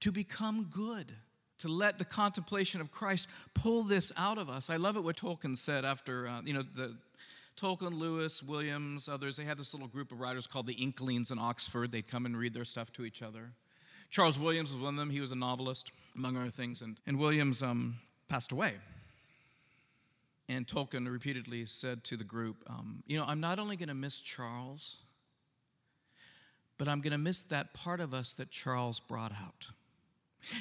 to 0.00 0.12
become 0.12 0.68
good, 0.70 1.12
to 1.58 1.68
let 1.68 1.98
the 1.98 2.04
contemplation 2.04 2.80
of 2.80 2.90
Christ 2.90 3.28
pull 3.54 3.82
this 3.82 4.12
out 4.16 4.38
of 4.38 4.48
us. 4.48 4.70
I 4.70 4.76
love 4.76 4.96
it 4.96 5.04
what 5.04 5.16
Tolkien 5.16 5.56
said 5.56 5.84
after, 5.84 6.26
uh, 6.26 6.40
you 6.44 6.54
know, 6.54 6.62
the 6.62 6.96
Tolkien, 7.60 7.92
Lewis, 7.92 8.42
Williams, 8.42 9.08
others, 9.08 9.36
they 9.36 9.44
had 9.44 9.58
this 9.58 9.74
little 9.74 9.88
group 9.88 10.12
of 10.12 10.20
writers 10.20 10.46
called 10.46 10.66
the 10.66 10.74
Inklings 10.74 11.30
in 11.30 11.38
Oxford. 11.38 11.92
They'd 11.92 12.08
come 12.08 12.24
and 12.24 12.36
read 12.36 12.54
their 12.54 12.64
stuff 12.64 12.92
to 12.94 13.04
each 13.04 13.22
other. 13.22 13.52
Charles 14.08 14.38
Williams 14.38 14.72
was 14.72 14.82
one 14.82 14.94
of 14.94 14.98
them. 14.98 15.10
He 15.10 15.20
was 15.20 15.30
a 15.30 15.36
novelist, 15.36 15.92
among 16.16 16.36
other 16.36 16.50
things. 16.50 16.80
And, 16.80 16.98
and 17.06 17.18
Williams 17.18 17.62
um, 17.62 17.96
passed 18.28 18.50
away. 18.50 18.74
And 20.48 20.66
Tolkien 20.66 21.10
repeatedly 21.10 21.66
said 21.66 22.02
to 22.04 22.16
the 22.16 22.24
group, 22.24 22.64
um, 22.66 23.02
You 23.06 23.18
know, 23.18 23.24
I'm 23.26 23.40
not 23.40 23.58
only 23.58 23.76
going 23.76 23.88
to 23.88 23.94
miss 23.94 24.20
Charles, 24.20 24.96
but 26.78 26.88
I'm 26.88 27.00
going 27.00 27.12
to 27.12 27.18
miss 27.18 27.42
that 27.44 27.74
part 27.74 28.00
of 28.00 28.14
us 28.14 28.34
that 28.34 28.50
Charles 28.50 29.00
brought 29.00 29.32
out. 29.32 29.68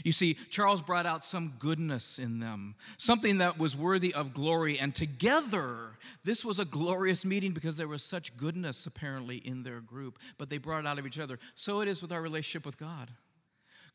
You 0.04 0.12
see, 0.12 0.36
Charles 0.50 0.82
brought 0.82 1.06
out 1.06 1.24
some 1.24 1.54
goodness 1.60 2.20
in 2.20 2.40
them, 2.40 2.76
something 2.98 3.40
that 3.40 3.58
was 3.58 3.76
worthy 3.76 4.14
of 4.14 4.34
glory. 4.34 4.78
And 4.80 4.94
together, 4.94 5.98
this 6.24 6.44
was 6.44 6.60
a 6.60 6.66
glorious 6.66 7.26
meeting 7.26 7.52
because 7.52 7.78
there 7.78 7.88
was 7.88 8.04
such 8.04 8.36
goodness 8.38 8.86
apparently 8.86 9.38
in 9.38 9.64
their 9.64 9.80
group, 9.80 10.20
but 10.38 10.50
they 10.50 10.58
brought 10.58 10.80
it 10.80 10.88
out 10.88 11.00
of 11.00 11.08
each 11.08 11.20
other. 11.20 11.40
So 11.56 11.82
it 11.82 11.88
is 11.88 12.02
with 12.02 12.12
our 12.12 12.22
relationship 12.22 12.66
with 12.66 12.78
God. 12.78 13.10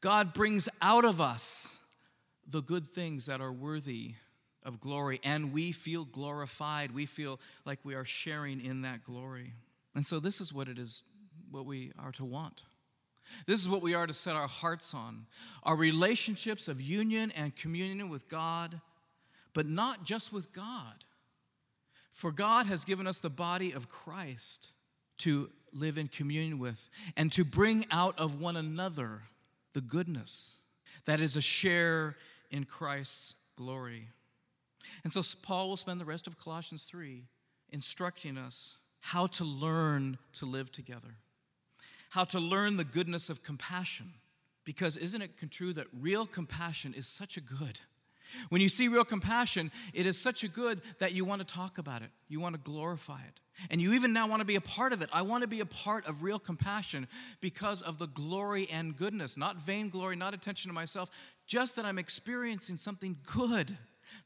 God 0.00 0.34
brings 0.34 0.68
out 0.82 1.04
of 1.04 1.20
us 1.20 1.78
the 2.46 2.60
good 2.60 2.86
things 2.86 3.26
that 3.26 3.40
are 3.40 3.52
worthy 3.52 4.14
of 4.62 4.80
glory, 4.80 5.20
and 5.22 5.52
we 5.52 5.72
feel 5.72 6.04
glorified. 6.04 6.92
We 6.92 7.06
feel 7.06 7.38
like 7.64 7.78
we 7.84 7.94
are 7.94 8.04
sharing 8.04 8.64
in 8.64 8.82
that 8.82 9.04
glory. 9.04 9.52
And 9.94 10.06
so, 10.06 10.20
this 10.20 10.40
is 10.40 10.52
what 10.52 10.68
it 10.68 10.78
is, 10.78 11.02
what 11.50 11.66
we 11.66 11.92
are 11.98 12.12
to 12.12 12.24
want. 12.24 12.64
This 13.46 13.60
is 13.60 13.68
what 13.68 13.82
we 13.82 13.94
are 13.94 14.06
to 14.06 14.12
set 14.12 14.36
our 14.36 14.48
hearts 14.48 14.94
on 14.94 15.26
our 15.62 15.76
relationships 15.76 16.68
of 16.68 16.80
union 16.80 17.32
and 17.32 17.56
communion 17.56 18.08
with 18.08 18.28
God, 18.28 18.80
but 19.54 19.66
not 19.66 20.04
just 20.04 20.32
with 20.32 20.52
God. 20.52 21.04
For 22.12 22.30
God 22.30 22.66
has 22.66 22.84
given 22.84 23.06
us 23.06 23.18
the 23.18 23.30
body 23.30 23.72
of 23.72 23.88
Christ 23.88 24.70
to 25.18 25.50
live 25.72 25.98
in 25.98 26.08
communion 26.08 26.58
with 26.58 26.88
and 27.16 27.32
to 27.32 27.44
bring 27.44 27.86
out 27.90 28.18
of 28.18 28.40
one 28.40 28.56
another 28.56 29.22
the 29.72 29.80
goodness 29.80 30.56
that 31.06 31.20
is 31.20 31.36
a 31.36 31.40
share 31.40 32.16
in 32.50 32.64
Christ's 32.64 33.34
glory. 33.56 34.08
And 35.02 35.12
so 35.12 35.22
Paul 35.42 35.68
will 35.68 35.76
spend 35.76 36.00
the 36.00 36.04
rest 36.04 36.26
of 36.26 36.38
Colossians 36.38 36.84
3 36.84 37.24
instructing 37.70 38.38
us 38.38 38.76
how 39.00 39.26
to 39.26 39.44
learn 39.44 40.18
to 40.34 40.46
live 40.46 40.70
together, 40.72 41.16
how 42.14 42.24
to 42.24 42.40
learn 42.40 42.76
the 42.76 42.84
goodness 42.84 43.28
of 43.28 43.42
compassion. 43.42 44.14
Because 44.64 44.96
isn't 44.96 45.20
it 45.20 45.32
true 45.50 45.72
that 45.74 45.86
real 45.92 46.26
compassion 46.26 46.94
is 46.94 47.06
such 47.06 47.36
a 47.36 47.40
good? 47.40 47.80
When 48.48 48.60
you 48.60 48.68
see 48.68 48.88
real 48.88 49.04
compassion, 49.04 49.70
it 49.92 50.06
is 50.06 50.20
such 50.20 50.42
a 50.42 50.48
good 50.48 50.80
that 50.98 51.12
you 51.12 51.24
want 51.24 51.46
to 51.46 51.54
talk 51.54 51.78
about 51.78 52.02
it. 52.02 52.10
You 52.28 52.40
want 52.40 52.54
to 52.54 52.60
glorify 52.60 53.20
it. 53.20 53.40
And 53.70 53.80
you 53.80 53.92
even 53.92 54.12
now 54.12 54.26
want 54.26 54.40
to 54.40 54.46
be 54.46 54.56
a 54.56 54.60
part 54.60 54.92
of 54.92 55.02
it. 55.02 55.10
I 55.12 55.22
want 55.22 55.42
to 55.42 55.48
be 55.48 55.60
a 55.60 55.66
part 55.66 56.06
of 56.06 56.22
real 56.22 56.38
compassion 56.40 57.06
because 57.40 57.82
of 57.82 57.98
the 57.98 58.08
glory 58.08 58.66
and 58.72 58.96
goodness, 58.96 59.36
not 59.36 59.58
vain 59.58 59.90
glory, 59.90 60.16
not 60.16 60.34
attention 60.34 60.70
to 60.70 60.74
myself, 60.74 61.10
just 61.46 61.76
that 61.76 61.84
I'm 61.84 61.98
experiencing 61.98 62.76
something 62.76 63.18
good 63.30 63.76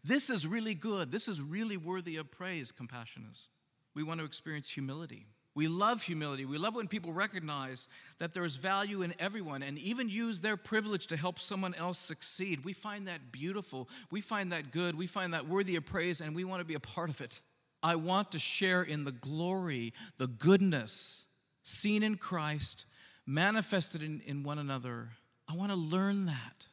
this 0.04 0.30
is 0.30 0.46
really 0.46 0.74
good. 0.74 1.10
This 1.10 1.28
is 1.28 1.40
really 1.40 1.76
worthy 1.76 2.16
of 2.16 2.30
praise, 2.30 2.72
compassion 2.72 3.26
is. 3.30 3.48
We 3.94 4.02
want 4.02 4.20
to 4.20 4.26
experience 4.26 4.70
humility. 4.70 5.26
We 5.58 5.66
love 5.66 6.02
humility. 6.02 6.44
We 6.44 6.56
love 6.56 6.76
when 6.76 6.86
people 6.86 7.12
recognize 7.12 7.88
that 8.20 8.32
there 8.32 8.44
is 8.44 8.54
value 8.54 9.02
in 9.02 9.12
everyone 9.18 9.64
and 9.64 9.76
even 9.76 10.08
use 10.08 10.40
their 10.40 10.56
privilege 10.56 11.08
to 11.08 11.16
help 11.16 11.40
someone 11.40 11.74
else 11.74 11.98
succeed. 11.98 12.64
We 12.64 12.72
find 12.72 13.08
that 13.08 13.32
beautiful. 13.32 13.88
We 14.12 14.20
find 14.20 14.52
that 14.52 14.70
good. 14.70 14.94
We 14.94 15.08
find 15.08 15.34
that 15.34 15.48
worthy 15.48 15.74
of 15.74 15.84
praise, 15.84 16.20
and 16.20 16.36
we 16.36 16.44
want 16.44 16.60
to 16.60 16.64
be 16.64 16.74
a 16.74 16.78
part 16.78 17.10
of 17.10 17.20
it. 17.20 17.40
I 17.82 17.96
want 17.96 18.30
to 18.30 18.38
share 18.38 18.82
in 18.82 19.02
the 19.02 19.10
glory, 19.10 19.94
the 20.16 20.28
goodness 20.28 21.26
seen 21.64 22.04
in 22.04 22.18
Christ, 22.18 22.86
manifested 23.26 24.00
in, 24.00 24.20
in 24.20 24.44
one 24.44 24.60
another. 24.60 25.08
I 25.48 25.56
want 25.56 25.72
to 25.72 25.76
learn 25.76 26.26
that 26.26 26.68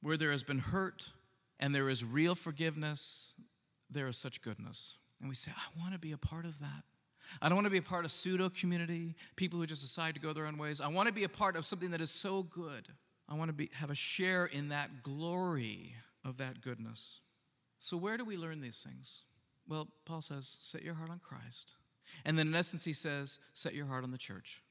where 0.00 0.16
there 0.16 0.32
has 0.32 0.42
been 0.42 0.60
hurt, 0.60 1.10
and 1.60 1.74
there 1.74 1.90
is 1.90 2.02
real 2.02 2.34
forgiveness, 2.34 3.34
there 3.90 4.08
is 4.08 4.16
such 4.16 4.40
goodness. 4.40 4.96
And 5.20 5.28
we 5.28 5.34
say, 5.34 5.50
I 5.54 5.78
want 5.78 5.92
to 5.92 5.98
be 5.98 6.12
a 6.12 6.16
part 6.16 6.46
of 6.46 6.60
that. 6.60 6.84
I 7.40 7.48
don't 7.48 7.56
want 7.56 7.66
to 7.66 7.70
be 7.70 7.78
a 7.78 7.82
part 7.82 8.04
of 8.04 8.12
pseudo 8.12 8.48
community, 8.48 9.14
people 9.36 9.58
who 9.58 9.66
just 9.66 9.82
decide 9.82 10.14
to 10.14 10.20
go 10.20 10.32
their 10.32 10.46
own 10.46 10.58
ways. 10.58 10.80
I 10.80 10.88
want 10.88 11.08
to 11.08 11.14
be 11.14 11.24
a 11.24 11.28
part 11.28 11.56
of 11.56 11.64
something 11.64 11.90
that 11.90 12.00
is 12.00 12.10
so 12.10 12.42
good. 12.42 12.88
I 13.28 13.34
want 13.34 13.48
to 13.48 13.52
be, 13.52 13.70
have 13.74 13.90
a 13.90 13.94
share 13.94 14.46
in 14.46 14.68
that 14.68 15.02
glory 15.02 15.94
of 16.24 16.38
that 16.38 16.60
goodness. 16.60 17.20
So, 17.78 17.96
where 17.96 18.16
do 18.16 18.24
we 18.24 18.36
learn 18.36 18.60
these 18.60 18.84
things? 18.86 19.22
Well, 19.68 19.88
Paul 20.04 20.20
says, 20.20 20.58
set 20.62 20.82
your 20.82 20.94
heart 20.94 21.10
on 21.10 21.20
Christ. 21.20 21.72
And 22.24 22.38
then, 22.38 22.48
in 22.48 22.54
essence, 22.54 22.84
he 22.84 22.92
says, 22.92 23.38
set 23.54 23.74
your 23.74 23.86
heart 23.86 24.04
on 24.04 24.10
the 24.10 24.18
church. 24.18 24.62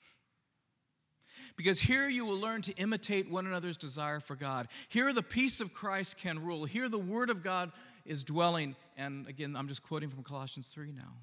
Because 1.57 1.79
here 1.79 2.07
you 2.07 2.25
will 2.25 2.37
learn 2.37 2.61
to 2.63 2.73
imitate 2.73 3.29
one 3.29 3.45
another's 3.45 3.77
desire 3.77 4.19
for 4.19 4.35
God. 4.35 4.67
Here 4.87 5.11
the 5.13 5.23
peace 5.23 5.59
of 5.59 5.73
Christ 5.73 6.17
can 6.17 6.43
rule. 6.43 6.65
Here 6.65 6.87
the 6.87 6.99
word 6.99 7.29
of 7.29 7.43
God 7.43 7.71
is 8.05 8.23
dwelling, 8.23 8.75
and 8.97 9.27
again, 9.27 9.55
I'm 9.55 9.67
just 9.67 9.83
quoting 9.83 10.09
from 10.09 10.23
Colossians 10.23 10.67
3 10.67 10.91
now. 10.91 11.13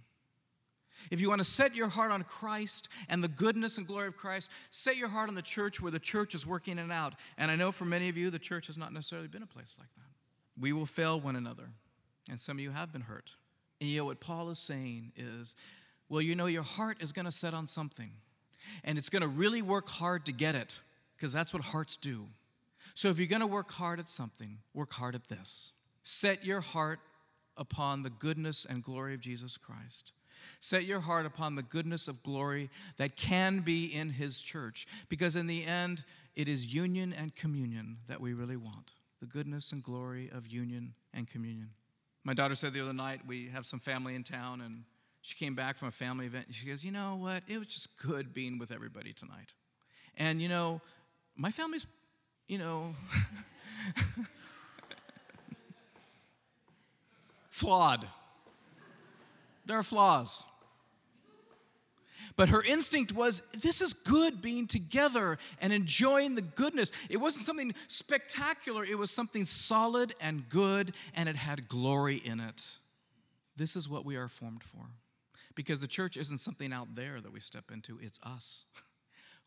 If 1.10 1.20
you 1.20 1.28
want 1.28 1.40
to 1.40 1.44
set 1.44 1.74
your 1.74 1.88
heart 1.88 2.10
on 2.10 2.22
Christ 2.24 2.88
and 3.08 3.22
the 3.22 3.28
goodness 3.28 3.78
and 3.78 3.86
glory 3.86 4.08
of 4.08 4.16
Christ, 4.16 4.50
set 4.70 4.96
your 4.96 5.08
heart 5.08 5.28
on 5.28 5.34
the 5.34 5.42
church 5.42 5.80
where 5.80 5.92
the 5.92 5.98
church 5.98 6.34
is 6.34 6.46
working 6.46 6.78
it 6.78 6.90
out. 6.90 7.14
And 7.36 7.50
I 7.50 7.56
know 7.56 7.72
for 7.72 7.84
many 7.84 8.08
of 8.08 8.16
you, 8.16 8.30
the 8.30 8.38
church 8.38 8.66
has 8.66 8.76
not 8.76 8.92
necessarily 8.92 9.28
been 9.28 9.42
a 9.42 9.46
place 9.46 9.76
like 9.78 9.88
that. 9.96 10.60
We 10.60 10.72
will 10.72 10.86
fail 10.86 11.20
one 11.20 11.36
another, 11.36 11.70
and 12.28 12.40
some 12.40 12.56
of 12.56 12.60
you 12.60 12.72
have 12.72 12.92
been 12.92 13.02
hurt. 13.02 13.30
And 13.80 13.88
you 13.88 13.98
know 13.98 14.06
what 14.06 14.20
Paul 14.20 14.50
is 14.50 14.58
saying 14.58 15.12
is, 15.16 15.54
well, 16.08 16.20
you 16.20 16.34
know, 16.34 16.46
your 16.46 16.64
heart 16.64 16.98
is 17.00 17.12
going 17.12 17.26
to 17.26 17.32
set 17.32 17.54
on 17.54 17.66
something, 17.66 18.10
and 18.82 18.98
it's 18.98 19.08
going 19.08 19.22
to 19.22 19.28
really 19.28 19.62
work 19.62 19.88
hard 19.88 20.26
to 20.26 20.32
get 20.32 20.54
it, 20.54 20.80
because 21.16 21.32
that's 21.32 21.52
what 21.52 21.62
hearts 21.62 21.96
do. 21.96 22.26
So 22.94 23.08
if 23.08 23.18
you're 23.18 23.28
going 23.28 23.40
to 23.40 23.46
work 23.46 23.70
hard 23.70 24.00
at 24.00 24.08
something, 24.08 24.58
work 24.74 24.92
hard 24.94 25.14
at 25.14 25.28
this. 25.28 25.70
Set 26.02 26.44
your 26.44 26.60
heart 26.60 26.98
upon 27.56 28.02
the 28.02 28.10
goodness 28.10 28.66
and 28.68 28.82
glory 28.82 29.14
of 29.14 29.20
Jesus 29.20 29.56
Christ. 29.56 30.12
Set 30.60 30.84
your 30.84 31.00
heart 31.00 31.26
upon 31.26 31.54
the 31.54 31.62
goodness 31.62 32.08
of 32.08 32.22
glory 32.22 32.70
that 32.96 33.16
can 33.16 33.60
be 33.60 33.86
in 33.86 34.10
His 34.10 34.40
church, 34.40 34.86
because 35.08 35.36
in 35.36 35.46
the 35.46 35.64
end, 35.64 36.04
it 36.34 36.48
is 36.48 36.72
union 36.72 37.12
and 37.12 37.34
communion 37.34 37.98
that 38.08 38.20
we 38.20 38.32
really 38.32 38.56
want 38.56 38.92
the 39.20 39.26
goodness 39.26 39.72
and 39.72 39.82
glory 39.82 40.30
of 40.32 40.46
union 40.46 40.94
and 41.12 41.28
communion. 41.28 41.70
My 42.24 42.34
daughter 42.34 42.54
said 42.54 42.72
the 42.72 42.80
other 42.80 42.92
night, 42.92 43.22
we 43.26 43.48
have 43.48 43.66
some 43.66 43.80
family 43.80 44.14
in 44.14 44.22
town, 44.22 44.60
and 44.60 44.84
she 45.22 45.34
came 45.36 45.54
back 45.54 45.76
from 45.76 45.88
a 45.88 45.92
family 45.92 46.26
event. 46.26 46.46
And 46.46 46.54
she 46.54 46.66
goes, 46.66 46.84
You 46.84 46.92
know 46.92 47.16
what? 47.16 47.42
It 47.48 47.58
was 47.58 47.68
just 47.68 47.88
good 47.98 48.32
being 48.34 48.58
with 48.58 48.70
everybody 48.70 49.12
tonight. 49.12 49.54
And, 50.16 50.40
you 50.40 50.48
know, 50.48 50.80
my 51.36 51.50
family's, 51.50 51.86
you 52.46 52.58
know, 52.58 52.94
flawed. 57.50 58.06
There 59.68 59.78
are 59.78 59.84
flaws. 59.84 60.42
But 62.36 62.48
her 62.48 62.62
instinct 62.62 63.12
was 63.12 63.42
this 63.52 63.82
is 63.82 63.92
good 63.92 64.40
being 64.40 64.66
together 64.66 65.38
and 65.60 65.72
enjoying 65.72 66.36
the 66.36 66.42
goodness. 66.42 66.90
It 67.10 67.18
wasn't 67.18 67.44
something 67.44 67.74
spectacular, 67.86 68.84
it 68.84 68.96
was 68.96 69.10
something 69.10 69.44
solid 69.44 70.14
and 70.20 70.48
good, 70.48 70.94
and 71.14 71.28
it 71.28 71.36
had 71.36 71.68
glory 71.68 72.16
in 72.16 72.40
it. 72.40 72.66
This 73.56 73.76
is 73.76 73.88
what 73.88 74.04
we 74.04 74.16
are 74.16 74.28
formed 74.28 74.62
for. 74.62 74.86
Because 75.54 75.80
the 75.80 75.88
church 75.88 76.16
isn't 76.16 76.38
something 76.38 76.72
out 76.72 76.94
there 76.94 77.20
that 77.20 77.32
we 77.32 77.40
step 77.40 77.70
into, 77.72 77.98
it's 78.00 78.20
us. 78.22 78.64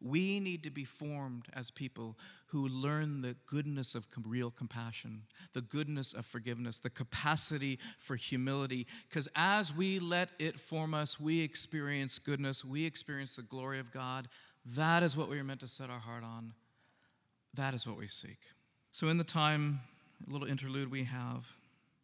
We 0.01 0.39
need 0.39 0.63
to 0.63 0.71
be 0.71 0.83
formed 0.83 1.45
as 1.53 1.69
people 1.69 2.17
who 2.47 2.67
learn 2.67 3.21
the 3.21 3.35
goodness 3.45 3.95
of 3.95 4.07
real 4.25 4.51
compassion, 4.51 5.23
the 5.53 5.61
goodness 5.61 6.11
of 6.11 6.25
forgiveness, 6.25 6.79
the 6.79 6.89
capacity 6.89 7.79
for 7.99 8.15
humility. 8.15 8.87
Because 9.07 9.29
as 9.35 9.73
we 9.73 9.99
let 9.99 10.29
it 10.39 10.59
form 10.59 10.93
us, 10.93 11.19
we 11.19 11.41
experience 11.41 12.19
goodness, 12.19 12.65
we 12.65 12.85
experience 12.85 13.35
the 13.35 13.43
glory 13.43 13.79
of 13.79 13.91
God. 13.91 14.27
That 14.65 15.03
is 15.03 15.15
what 15.15 15.29
we 15.29 15.39
are 15.39 15.43
meant 15.43 15.61
to 15.61 15.67
set 15.67 15.89
our 15.89 15.99
heart 15.99 16.23
on. 16.23 16.53
That 17.53 17.73
is 17.73 17.85
what 17.85 17.97
we 17.97 18.07
seek. 18.07 18.39
So, 18.91 19.07
in 19.07 19.17
the 19.17 19.23
time, 19.23 19.81
a 20.27 20.31
little 20.31 20.47
interlude 20.47 20.91
we 20.91 21.05
have, 21.05 21.47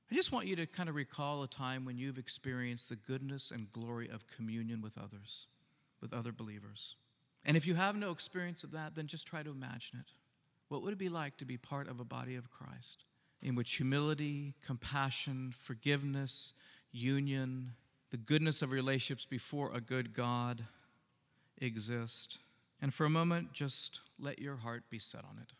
I 0.09 0.15
just 0.15 0.31
want 0.31 0.47
you 0.47 0.55
to 0.55 0.65
kind 0.65 0.87
of 0.87 0.95
recall 0.95 1.43
a 1.43 1.47
time 1.47 1.83
when 1.83 1.97
you've 1.97 2.17
experienced 2.17 2.87
the 2.87 2.95
goodness 2.95 3.51
and 3.51 3.71
glory 3.71 4.09
of 4.09 4.25
communion 4.27 4.81
with 4.81 4.97
others, 4.97 5.47
with 6.01 6.13
other 6.13 6.31
believers. 6.31 6.95
And 7.45 7.55
if 7.55 7.65
you 7.65 7.75
have 7.75 7.95
no 7.95 8.11
experience 8.11 8.63
of 8.63 8.71
that, 8.71 8.95
then 8.95 9.07
just 9.07 9.27
try 9.27 9.43
to 9.43 9.51
imagine 9.51 9.99
it. 9.99 10.11
What 10.67 10.81
would 10.83 10.93
it 10.93 10.99
be 10.99 11.09
like 11.09 11.37
to 11.37 11.45
be 11.45 11.57
part 11.57 11.87
of 11.87 11.99
a 11.99 12.05
body 12.05 12.35
of 12.35 12.49
Christ 12.49 13.03
in 13.41 13.55
which 13.55 13.75
humility, 13.75 14.55
compassion, 14.65 15.53
forgiveness, 15.57 16.53
union, 16.91 17.73
the 18.09 18.17
goodness 18.17 18.61
of 18.61 18.71
relationships 18.71 19.25
before 19.25 19.71
a 19.73 19.79
good 19.79 20.13
God 20.13 20.65
exist? 21.57 22.39
And 22.81 22.93
for 22.93 23.05
a 23.05 23.09
moment, 23.09 23.53
just 23.53 24.01
let 24.19 24.39
your 24.39 24.57
heart 24.57 24.83
be 24.89 24.99
set 24.99 25.23
on 25.23 25.39
it. 25.41 25.53